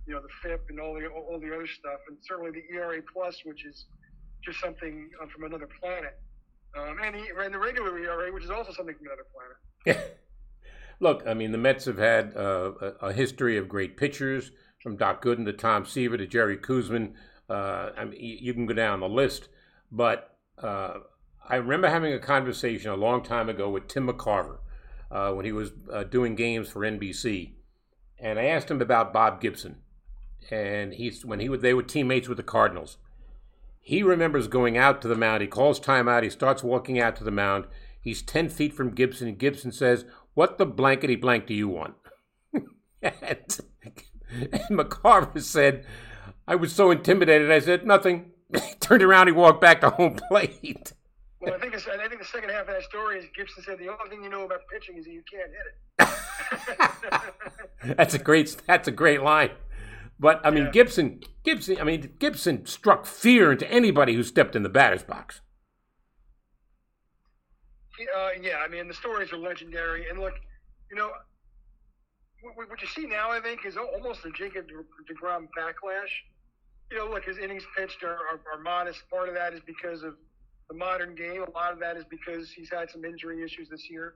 [0.08, 3.02] you know the FIP and all the all the other stuff, and certainly the ERA
[3.14, 3.86] plus, which is
[4.44, 6.20] just something uh, from another planet,
[6.76, 9.58] um, and, he, the regular ERA, which is also something from another planet.
[9.86, 10.02] Yeah.
[11.00, 14.52] Look, I mean, the Mets have had uh, a, a history of great pitchers
[14.82, 17.14] from Doc Gooden to Tom Seaver to Jerry Koosman.
[17.50, 19.50] Uh, I mean, you can go down the list,
[19.92, 21.00] but uh,
[21.48, 24.60] I remember having a conversation a long time ago with Tim McCarver
[25.10, 27.54] uh, when he was uh, doing games for NBC,
[28.20, 29.78] and I asked him about Bob Gibson,
[30.50, 32.98] and he's when he would they were teammates with the Cardinals.
[33.82, 35.42] He remembers going out to the mound.
[35.42, 36.24] He calls timeout.
[36.24, 37.66] He starts walking out to the mound.
[38.00, 41.96] He's ten feet from Gibson, and Gibson says, "What the blankety blank do you want?"
[44.52, 45.86] and McCarver said,
[46.48, 48.32] I was so intimidated, I said, nothing.
[48.54, 50.92] He turned around, he walked back to home plate.
[51.40, 53.80] Well, I think, this, I think the second half of that story is Gibson said
[53.80, 55.66] the only thing you know about pitching is that you can't hit
[57.84, 57.96] it.
[57.98, 59.50] that's a great that's a great line.
[60.20, 60.72] But I mean yeah.
[60.72, 65.42] Gibson Gibson I mean Gibson struck fear into anybody who stepped in the batter's box.
[68.00, 70.34] Uh, yeah, I mean the stories are legendary, and look,
[70.92, 71.10] you know,
[72.42, 76.12] what you see now, I think, is almost a Jacob DeGrom backlash.
[76.92, 79.02] You know, look, his innings pitched are, are, are, modest.
[79.10, 80.16] Part of that is because of
[80.70, 81.44] the modern game.
[81.44, 84.16] A lot of that is because he's had some injury issues this year.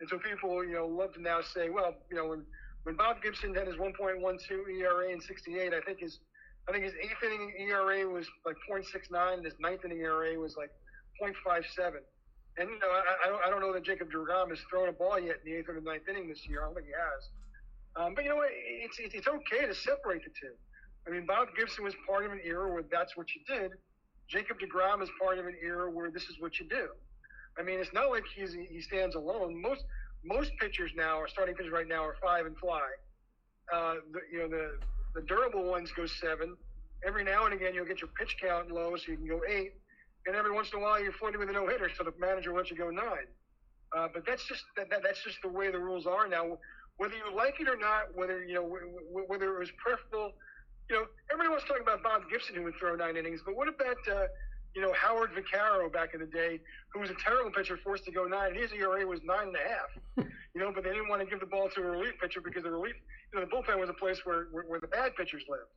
[0.00, 2.44] And so people, you know, love to now say, well, you know, when,
[2.84, 4.40] when Bob Gibson had his 1.12
[4.80, 6.20] ERA in 68, I think his
[6.68, 10.56] I think his eighth inning ERA was like 0.69, and his ninth inning ERA was
[10.56, 10.70] like
[11.22, 12.00] 0.57.
[12.56, 14.92] And you know, I, I don't I don't know that Jacob DeGrom has thrown a
[14.92, 16.62] ball yet in the eighth or the ninth inning this year.
[16.62, 17.28] I don't think he has.
[17.96, 18.50] Um, but you know what?
[18.52, 20.54] It's, it's, okay to separate the two.
[21.06, 23.72] I mean, Bob Gibson was part of an era where that's what you did.
[24.28, 26.88] Jacob DeGrom is part of an era where this is what you do.
[27.58, 29.60] I mean, it's not like he's he stands alone.
[29.60, 29.84] Most
[30.24, 32.80] most pitchers now are starting pitchers right now are five and fly.
[33.72, 34.78] Uh, the, you know, the
[35.14, 36.56] the durable ones go seven.
[37.06, 39.72] Every now and again, you'll get your pitch count low, so you can go eight.
[40.26, 42.52] And every once in a while, you're flirting with a no hitter, so the manager
[42.54, 43.28] lets you go nine.
[43.94, 46.58] Uh, but that's just that, that, that's just the way the rules are now
[46.96, 48.64] whether you like it or not, whether you know
[49.26, 50.32] whether it was preferable.
[50.88, 53.56] You know, everybody wants to talk about Bob Gibson who would throw nine innings, but
[53.56, 54.26] what about uh,
[54.74, 56.60] you know Howard Vaccaro back in the day,
[56.92, 58.54] who was a terrible pitcher, forced to go nine.
[58.54, 60.26] His ERA was nine and a half.
[60.54, 62.62] you know, but they didn't want to give the ball to a relief pitcher because
[62.62, 62.94] the relief,
[63.32, 65.70] you know, the bullpen was a place where where, where the bad pitchers lived.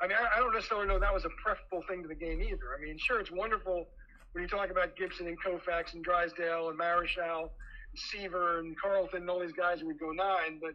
[0.00, 2.40] I mean, I, I don't necessarily know that was a preferable thing to the game
[2.42, 2.76] either.
[2.78, 3.86] I mean, sure, it's wonderful
[4.32, 7.50] when you talk about Gibson and Koufax and Drysdale and Marichal
[7.96, 10.74] Seaver and Carlton and all these guys would go nine, but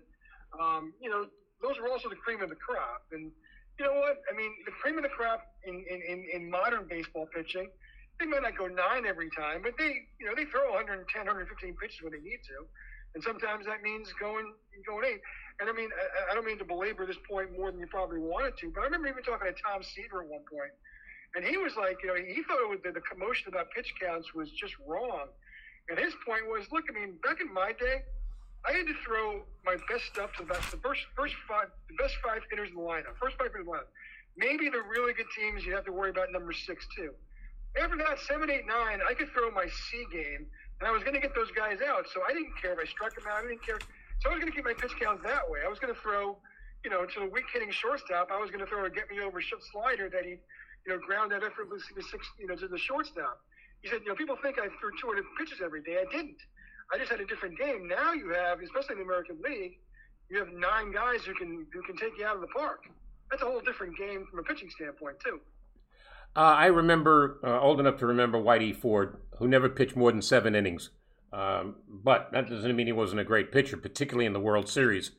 [0.59, 1.25] um, you know
[1.61, 3.03] those are also the cream of the crop.
[3.11, 3.31] And
[3.79, 4.21] you know what?
[4.31, 7.69] I mean, the cream of the crop in, in, in, modern baseball pitching,
[8.19, 11.75] they might not go nine every time, but they you know they throw 110, 115
[11.75, 12.67] pitches when they need to,
[13.15, 14.51] and sometimes that means going
[14.87, 15.21] going eight.
[15.59, 18.19] And I mean, I, I don't mean to belabor this point more than you probably
[18.19, 20.71] wanted to, but I remember even talking to Tom Seaver at one point,
[21.35, 23.91] and he was like, you know, he thought it was, the, the commotion about pitch
[23.99, 25.27] counts was just wrong
[25.89, 28.05] and his point was, look, I mean, back in my day,
[28.67, 31.95] I had to throw my best stuff to the best, the first, first five, the
[31.95, 33.91] best five hitters in the lineup, first five hitters in the lineup.
[34.37, 37.11] Maybe the really good teams, you have to worry about number six too.
[37.79, 40.45] After that, seven, eight, nine, I could throw my C game,
[40.79, 42.05] and I was going to get those guys out.
[42.13, 43.45] So I didn't care if I struck them out.
[43.45, 43.79] I didn't care.
[44.19, 45.59] So I was going to keep my pitch count that way.
[45.63, 46.37] I was going to throw,
[46.83, 48.31] you know, to the weak hitting shortstop.
[48.31, 49.39] I was going to throw a get me over
[49.71, 50.41] slider that he,
[50.85, 53.39] you know, ground that effortlessly to six, you know, to the shortstop.
[53.81, 55.97] He said, you know, people think I threw 200 pitches every day.
[55.99, 56.37] I didn't.
[56.93, 57.87] I just had a different game.
[57.87, 59.77] Now you have, especially in the American League,
[60.29, 62.83] you have nine guys who can who can take you out of the park.
[63.29, 65.39] That's a whole different game from a pitching standpoint too.
[66.35, 70.21] Uh, I remember uh, old enough to remember Whitey Ford, who never pitched more than
[70.21, 70.89] seven innings.
[71.31, 75.11] Um, but that doesn't mean he wasn't a great pitcher, particularly in the World Series.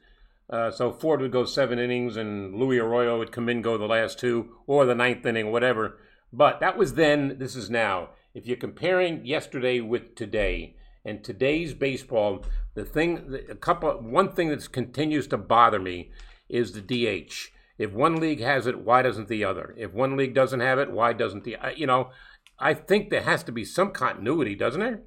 [0.49, 3.87] Uh, so Ford would go seven innings, and Luis Arroyo would come in, go the
[3.87, 5.99] last two, or the ninth inning, whatever.
[6.33, 7.39] But that was then.
[7.39, 13.55] This is now if you're comparing yesterday with today and today's baseball, the thing, a
[13.55, 16.11] couple, one thing that continues to bother me
[16.49, 17.51] is the DH.
[17.79, 19.75] If one league has it, why doesn't the other?
[19.77, 22.11] If one league doesn't have it, why doesn't the you know?
[22.59, 25.01] I think there has to be some continuity, doesn't there?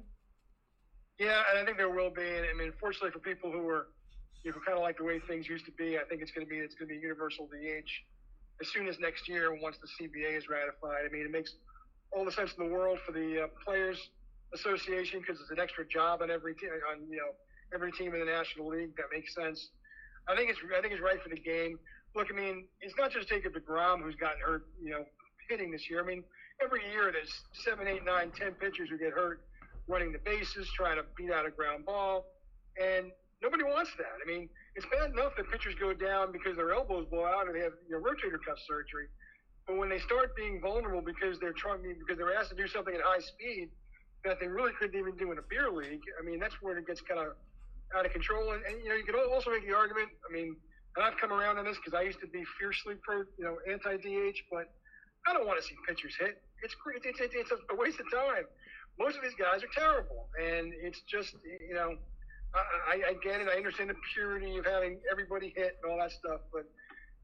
[1.20, 2.26] Yeah, and I think there will be.
[2.26, 3.86] And I mean, fortunately for people who are
[4.42, 6.46] you know, kind of like the way things used to be, I think it's going
[6.46, 7.88] to be it's going to be universal DH
[8.60, 11.06] as soon as next year once the CBA is ratified.
[11.06, 11.54] I mean, it makes
[12.14, 13.98] all the sense in the world for the uh, players
[14.54, 17.34] association because it's an extra job on every team on you know
[17.74, 18.96] every team in the National League.
[18.96, 19.70] That makes sense.
[20.28, 21.78] I think it's I think it's right for the game.
[22.14, 25.04] Look, I mean, it's not just Jacob Degrom who's gotten hurt, you know,
[25.50, 26.00] hitting this year.
[26.00, 26.22] I mean,
[26.62, 29.42] every year there's seven, eight, nine, ten pitchers who get hurt
[29.88, 32.24] running the bases, trying to beat out a ground ball,
[32.80, 33.10] and
[33.42, 34.16] nobody wants that.
[34.22, 37.52] I mean, it's bad enough that pitchers go down because their elbows blow out or
[37.52, 39.08] they have you know, rotator cuff surgery,
[39.66, 42.94] but when they start being vulnerable because they're trying because they're asked to do something
[42.94, 43.70] at high speed
[44.24, 46.86] that they really couldn't even do in a beer league, I mean, that's where it
[46.86, 47.36] gets kind of
[47.96, 48.52] out of control.
[48.52, 50.08] And, and you know, you could also make the argument.
[50.28, 50.56] I mean,
[50.96, 53.56] and I've come around on this because I used to be fiercely pro, you know,
[53.70, 54.70] anti DH, but
[55.26, 56.40] I don't want to see pitchers hit.
[56.62, 56.74] It's.
[57.04, 58.44] It's, it's, it's a waste of time.
[58.98, 61.96] Most of these guys are terrible, and it's just you know,
[62.54, 63.48] I, I get it.
[63.50, 66.62] I understand the purity of having everybody hit and all that stuff, but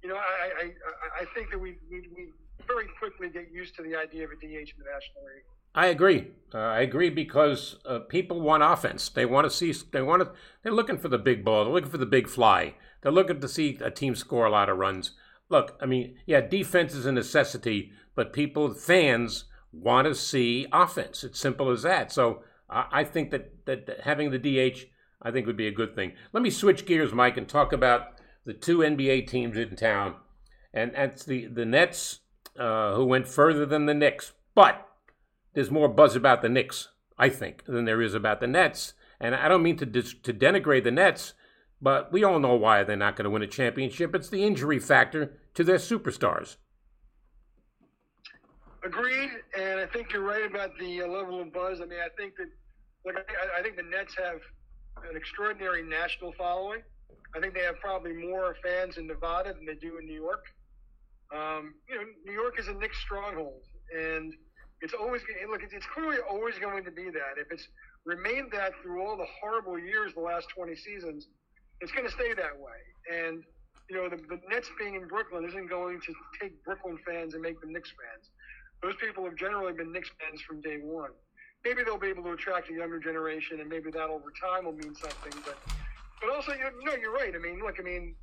[0.02, 2.28] you know, I I, I think that we, we we
[2.66, 5.44] very quickly get used to the idea of a DH in the National League.
[5.74, 6.28] I agree.
[6.52, 9.08] Uh, I agree because uh, people want offense.
[9.08, 9.72] They want to see.
[9.92, 10.32] They want to.
[10.62, 11.64] They're looking for the big ball.
[11.64, 12.74] They're looking for the big fly.
[13.02, 15.12] They're looking to see a team score a lot of runs.
[15.48, 21.24] Look, I mean, yeah, defense is a necessity, but people, fans, want to see offense.
[21.24, 22.12] It's simple as that.
[22.12, 24.86] So I, I think that, that, that having the DH,
[25.22, 26.12] I think would be a good thing.
[26.32, 30.16] Let me switch gears, Mike, and talk about the two NBA teams in town,
[30.72, 32.20] and that's the the Nets,
[32.58, 34.86] uh, who went further than the Knicks, but
[35.54, 36.88] there's more buzz about the Knicks,
[37.18, 38.94] I think, than there is about the Nets.
[39.20, 41.34] And I don't mean to dis- to denigrate the Nets,
[41.80, 44.14] but we all know why they're not going to win a championship.
[44.14, 46.56] It's the injury factor to their superstars.
[48.82, 51.82] Agreed, and I think you're right about the uh, level of buzz.
[51.82, 52.48] I mean, I think that,
[53.04, 54.40] like, I, I think the Nets have
[55.08, 56.80] an extraordinary national following.
[57.34, 60.44] I think they have probably more fans in Nevada than they do in New York.
[61.32, 63.62] Um, you know, New York is a Knicks stronghold,
[63.96, 64.34] and
[64.80, 65.62] it's always look.
[65.62, 67.38] It's clearly always going to be that.
[67.38, 67.68] If it's
[68.04, 71.28] remained that through all the horrible years, the last 20 seasons,
[71.80, 72.80] it's going to stay that way.
[73.14, 73.44] And
[73.90, 77.42] you know, the, the Nets being in Brooklyn isn't going to take Brooklyn fans and
[77.42, 78.30] make them Knicks fans.
[78.82, 81.10] Those people have generally been Knicks fans from day one.
[81.64, 84.72] Maybe they'll be able to attract a younger generation, and maybe that over time will
[84.72, 85.32] mean something.
[85.44, 85.58] But,
[86.20, 87.34] but also, you know, you're right.
[87.34, 88.14] I mean, look, I mean,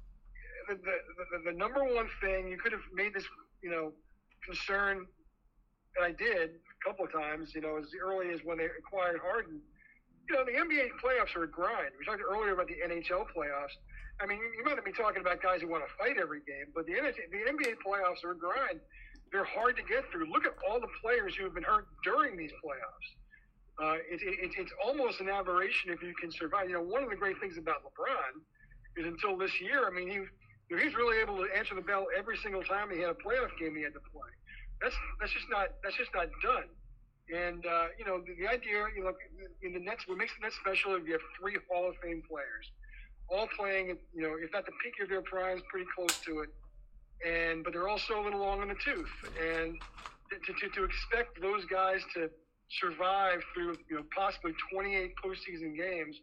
[0.67, 3.25] the, the, the, the number one thing you could have made this,
[3.61, 3.91] you know,
[4.45, 5.07] concern
[5.97, 9.19] and I did a couple of times, you know, as early as when they acquired
[9.19, 9.59] Harden.
[10.29, 11.97] You know, the NBA playoffs are a grind.
[11.97, 13.73] We talked earlier about the NHL playoffs.
[14.21, 16.85] I mean, you might be talking about guys who want to fight every game, but
[16.85, 18.79] the, the NBA playoffs are a grind.
[19.31, 20.29] They're hard to get through.
[20.31, 23.07] Look at all the players who have been hurt during these playoffs.
[23.79, 26.67] Uh, it, it, it's almost an aberration if you can survive.
[26.67, 28.41] You know, one of the great things about LeBron
[28.97, 31.81] is until this year, I mean, he, you know, he's really able to answer the
[31.81, 34.29] bell every single time he had a playoff game he had to play.
[34.81, 36.69] That's that's just not that's just not done.
[37.33, 39.13] And uh, you know the, the, idea, you know,
[39.61, 42.23] in the Nets, what makes the Nets special is you have three Hall of Fame
[42.29, 42.65] players,
[43.29, 46.49] all playing, you know, if at the peak of their primes, pretty close to it.
[47.25, 49.09] And but they're also a little long in the tooth,
[49.41, 49.81] and
[50.29, 52.29] to, to, to expect those guys to
[52.81, 56.15] survive through you know possibly 28 postseason games,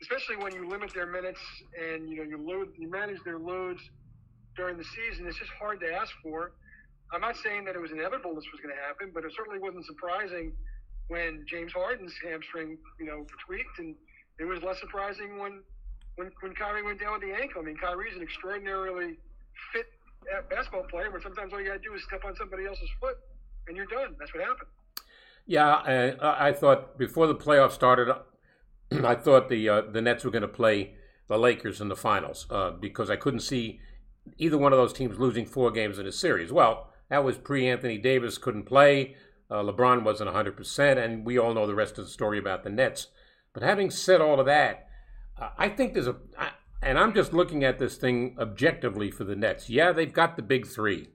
[0.00, 1.40] especially when you limit their minutes
[1.78, 3.80] and you know you load you manage their loads
[4.56, 6.52] during the season, it's just hard to ask for.
[7.12, 9.58] I'm not saying that it was inevitable this was going to happen, but it certainly
[9.58, 10.52] wasn't surprising
[11.08, 13.94] when James Harden's hamstring, you know, tweaked, and
[14.38, 15.60] it was less surprising when
[16.16, 17.60] when when Kyrie went down with the ankle.
[17.60, 19.16] I mean, Kyrie's an extraordinarily
[19.72, 19.86] fit
[20.32, 22.88] uh, basketball player, but sometimes all you got to do is step on somebody else's
[23.00, 23.16] foot,
[23.68, 24.16] and you're done.
[24.18, 24.68] That's what happened.
[25.46, 28.14] Yeah, I, I thought before the playoffs started,
[28.92, 30.94] I thought the uh, the Nets were going to play
[31.28, 33.80] the Lakers in the finals uh, because I couldn't see
[34.38, 36.52] either one of those teams losing four games in a series.
[36.52, 39.16] Well, that was pre Anthony Davis couldn't play.
[39.50, 42.70] Uh, LeBron wasn't 100%, and we all know the rest of the story about the
[42.70, 43.08] Nets.
[43.52, 44.88] But having said all of that,
[45.38, 46.16] uh, I think there's a,
[46.80, 49.68] and I'm just looking at this thing objectively for the Nets.
[49.68, 51.08] Yeah, they've got the big three.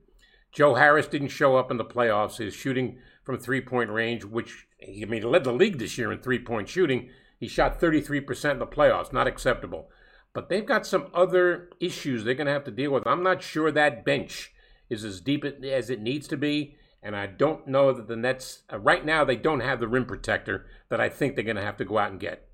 [0.51, 2.37] Joe Harris didn't show up in the playoffs.
[2.37, 6.13] His shooting from three point range, which I mean, he led the league this year
[6.13, 7.09] in three point shooting.
[7.37, 9.91] He shot 33% in the playoffs, not acceptable.
[10.33, 13.05] But they've got some other issues they're going to have to deal with.
[13.05, 14.53] I'm not sure that bench
[14.89, 16.77] is as deep as it needs to be.
[17.03, 20.05] And I don't know that the Nets, uh, right now, they don't have the rim
[20.05, 22.47] protector that I think they're going to have to go out and get.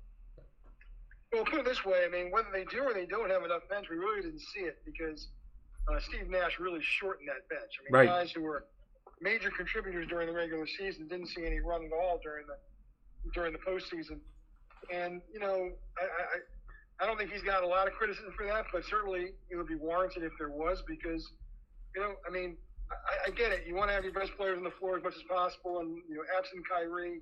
[1.32, 3.62] Well, put it this way I mean, whether they do or they don't have enough
[3.70, 5.28] bench, we really didn't see it because
[5.90, 7.72] uh, Steve Nash really shortened that bench.
[7.78, 8.08] I mean, Right.
[8.08, 8.66] guys who were
[9.20, 12.56] major contributors during the regular season didn't see any run at all during the
[13.32, 14.20] during the postseason.
[14.92, 18.46] And you know, I, I I don't think he's got a lot of criticism for
[18.46, 21.26] that, but certainly it would be warranted if there was because
[21.94, 22.56] you know, I mean,
[22.90, 23.64] I, I get it.
[23.66, 25.96] You want to have your best players on the floor as much as possible, and
[26.08, 27.20] you know, absent Kyrie,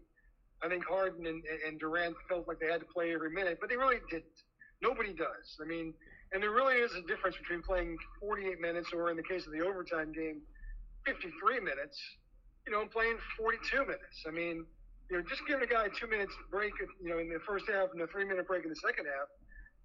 [0.62, 3.68] I think Harden and, and Durant felt like they had to play every minute, but
[3.68, 4.38] they really didn't.
[4.80, 5.58] Nobody does.
[5.60, 5.94] I mean,
[6.32, 9.52] and there really is a difference between playing 48 minutes or, in the case of
[9.52, 10.40] the overtime game,
[11.04, 11.98] 53 minutes,
[12.66, 14.24] you know, and playing 42 minutes.
[14.26, 14.64] I mean,
[15.10, 16.72] you know, just giving a guy a two minutes break,
[17.02, 19.28] you know, in the first half and a three minute break in the second half,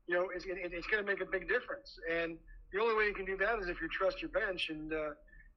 [0.08, 2.00] you know, it's, it, it's going to make a big difference.
[2.12, 2.38] And
[2.72, 4.70] the only way you can do that is if you trust your bench.
[4.70, 5.10] And, uh,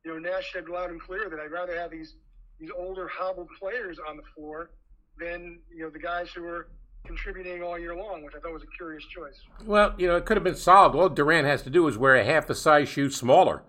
[0.05, 2.15] you know, Nash said loud and clear that I'd rather have these,
[2.59, 4.71] these older hobbled players on the floor
[5.19, 6.69] than, you know, the guys who are
[7.07, 9.41] contributing all year long, which I thought was a curious choice.
[9.65, 10.95] Well, you know, it could have been solved.
[10.95, 13.63] All Durant has to do is wear a half a size shoe smaller.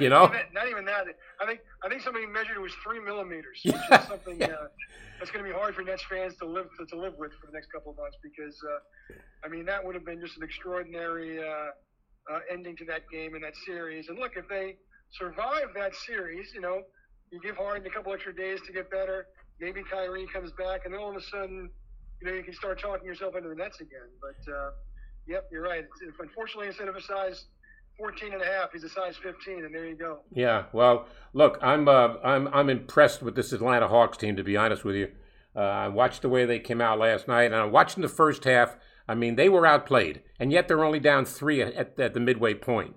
[0.00, 0.26] You know?
[0.26, 1.06] Not, not even that.
[1.40, 4.68] I think I think somebody measured it was three millimeters, which is something uh,
[5.18, 7.46] that's going to be hard for Nets fans to live to, to live with for
[7.46, 9.14] the next couple of months because uh,
[9.44, 11.70] I mean that would have been just an extraordinary uh,
[12.30, 14.08] uh, ending to that game and that series.
[14.08, 14.76] And look, if they
[15.18, 16.82] survive that series, you know,
[17.30, 19.26] you give Harden a couple extra days to get better.
[19.60, 21.70] Maybe Kyrie comes back, and then all of a sudden,
[22.20, 24.10] you know, you can start talking yourself into the Nets again.
[24.20, 24.70] But uh,
[25.26, 25.84] yep, you're right.
[25.84, 27.44] It's, unfortunately, instead of a size
[27.98, 30.18] 14 and a half, he's a size 15, and there you go.
[30.32, 34.36] Yeah, well, look, I'm uh, I'm I'm impressed with this Atlanta Hawks team.
[34.36, 35.08] To be honest with you,
[35.54, 38.44] uh, I watched the way they came out last night, and I'm watching the first
[38.44, 38.76] half.
[39.06, 42.54] I mean, they were outplayed, and yet they're only down three at, at the midway
[42.54, 42.96] point.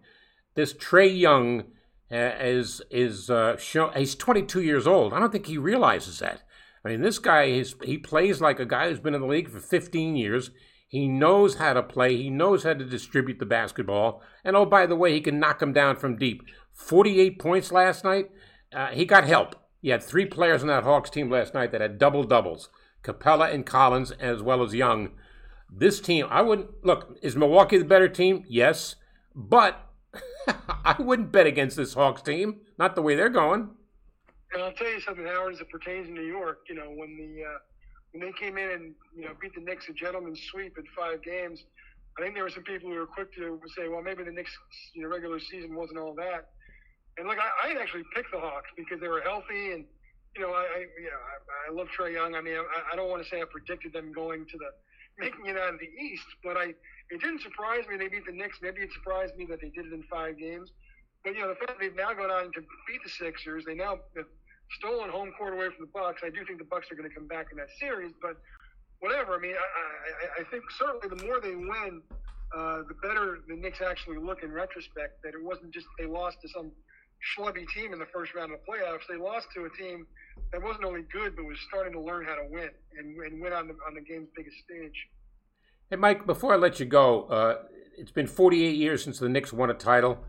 [0.56, 1.66] This Trae Young
[2.12, 5.14] uh, is is uh, show, he's 22 years old.
[5.14, 6.42] I don't think he realizes that.
[6.84, 9.50] I mean, this guy is he plays like a guy who's been in the league
[9.50, 10.52] for 15 years.
[10.88, 12.16] He knows how to play.
[12.16, 14.22] He knows how to distribute the basketball.
[14.44, 16.44] And oh, by the way, he can knock them down from deep.
[16.74, 18.32] 48 points last night.
[18.74, 19.56] Uh, he got help.
[19.82, 22.70] He had three players on that Hawks team last night that had double doubles
[23.04, 25.12] Capela and Collins, as well as Young.
[25.70, 28.44] This team, I wouldn't look, is Milwaukee the better team?
[28.48, 28.96] Yes.
[29.36, 29.80] But
[30.48, 32.62] I wouldn't bet against this Hawks team.
[32.78, 33.70] Not the way they're going.
[34.54, 36.60] And I'll tell you something, Howard, as it pertains to New York.
[36.70, 37.58] You know, when the uh,
[38.18, 41.22] when they came in and you know beat the Knicks a gentleman's sweep in five
[41.22, 41.64] games,
[42.18, 44.52] I think there were some people who were quick to say, well, maybe the Knicks
[44.96, 46.50] you know regular season wasn't all that.
[47.18, 49.86] And look, I, I actually picked the Hawks because they were healthy and.
[50.36, 52.36] You know, I, I you know I, I love Trae Young.
[52.36, 54.70] I mean, I, I don't want to say I predicted them going to the
[55.18, 56.78] making it out of the East, but I
[57.10, 58.60] it didn't surprise me they beat the Knicks.
[58.62, 60.70] Maybe it surprised me that they did it in five games.
[61.24, 63.74] But you know, the fact that they've now gone on to beat the Sixers, they
[63.74, 63.98] now
[64.72, 66.22] stolen home court away from the Bucks.
[66.24, 68.38] I do think the Bucks are going to come back in that series, but
[69.00, 69.36] whatever.
[69.36, 72.02] I mean, I, I, I think certainly the more they win,
[72.56, 75.24] uh, the better the Knicks actually look in retrospect.
[75.24, 76.72] That it wasn't just they lost to some
[77.36, 79.08] schlubby team in the first round of the playoffs.
[79.10, 80.06] They lost to a team
[80.52, 83.54] that wasn't only good, but was starting to learn how to win and, and win
[83.54, 85.08] on the on the game's biggest stage.
[85.90, 87.64] Hey, Mike, before I let you go, uh,
[87.98, 90.20] it's been 48 years since the Knicks won a title.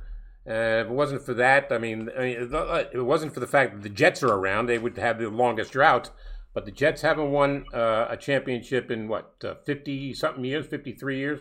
[0.49, 3.47] Uh, if it wasn't for that, I mean, I mean, if it wasn't for the
[3.47, 6.11] fact that the Jets are around, they would have the longest drought.
[6.55, 11.41] But the Jets haven't won uh, a championship in what, 50 something years, 53 years?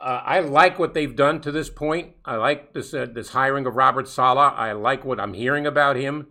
[0.00, 2.14] Uh, I like what they've done to this point.
[2.24, 4.52] I like this uh, this hiring of Robert Saleh.
[4.56, 6.26] I like what I'm hearing about him.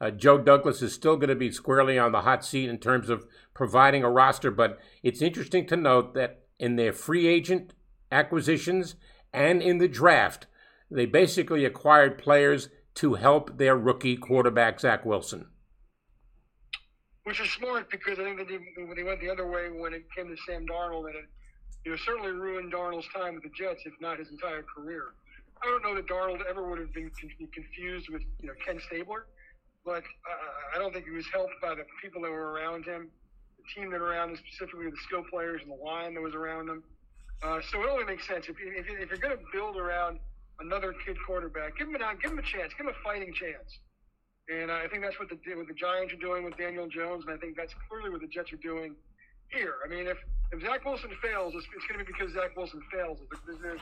[0.00, 3.08] Uh, Joe Douglas is still going to be squarely on the hot seat in terms
[3.08, 7.72] of providing a roster, but it's interesting to note that in their free agent
[8.12, 8.94] acquisitions
[9.32, 10.46] and in the draft,
[10.90, 15.46] they basically acquired players to help their rookie quarterback, Zach Wilson.
[17.24, 18.58] Which is smart because I think that they,
[18.94, 21.24] they went the other way when it came to Sam Darnold, and it
[21.84, 25.14] you know, certainly ruined Darnold's time with the Jets, if not his entire career.
[25.62, 27.10] I don't know that Darnold ever would have been
[27.52, 29.26] confused with you know Ken Stabler,
[29.84, 33.08] but uh, I don't think he was helped by the people that were around him,
[33.56, 36.34] the team that were around him, specifically the skill players and the line that was
[36.34, 36.82] around him.
[37.42, 40.18] Uh, so it only makes sense if, if, if you're going to build around
[40.60, 43.78] another kid quarterback, give him a give him a chance, give him a fighting chance.
[44.48, 47.34] And I think that's what the what the Giants are doing with Daniel Jones, and
[47.34, 48.94] I think that's clearly what the Jets are doing
[49.48, 49.74] here.
[49.84, 50.18] I mean, if
[50.52, 53.18] if Zach Wilson fails, it's, it's going to be because Zach Wilson fails.
[53.46, 53.80] There's, there's,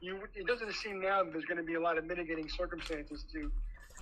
[0.00, 3.24] you, it doesn't seem now that there's going to be a lot of mitigating circumstances
[3.32, 3.52] to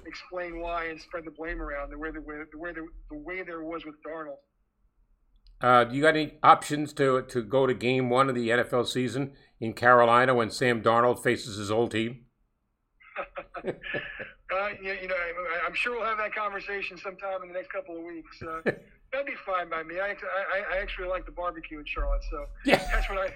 [0.06, 3.16] explain why and spread the blame around the way the way the way, the, the
[3.16, 4.38] way there was with Darnold.
[5.64, 9.32] Uh, you got any options to to go to Game One of the NFL season
[9.58, 12.26] in Carolina when Sam Darnold faces his old team?
[13.64, 13.72] uh,
[14.82, 17.96] you, you know, I, am sure we'll have that conversation sometime in the next couple
[17.96, 18.42] of weeks.
[18.42, 18.60] Uh,
[19.10, 20.00] that'd be fine by me.
[20.00, 22.86] I, I, I actually like the barbecue in Charlotte, so yeah.
[22.92, 23.32] that's what I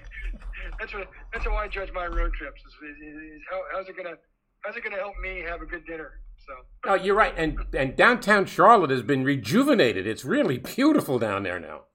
[0.79, 2.61] that's what that's how I judge my road trips.
[2.61, 4.17] Is, is, is how, how's it gonna
[4.61, 6.11] how's it gonna help me have a good dinner?
[6.45, 6.53] So.
[6.91, 10.05] Oh, you're right, and and downtown Charlotte has been rejuvenated.
[10.05, 11.85] It's really beautiful down there now.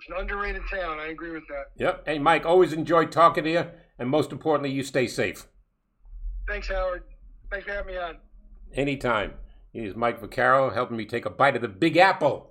[0.00, 0.98] It's an underrated town.
[0.98, 1.64] I agree with that.
[1.76, 2.06] Yep.
[2.06, 3.66] Hey, Mike, always enjoy talking to you,
[3.98, 5.46] and most importantly, you stay safe.
[6.48, 7.02] Thanks, Howard.
[7.50, 8.16] Thanks for having me on.
[8.72, 9.34] Anytime.
[9.74, 12.50] Here's Mike Vaccaro helping me take a bite of the Big Apple.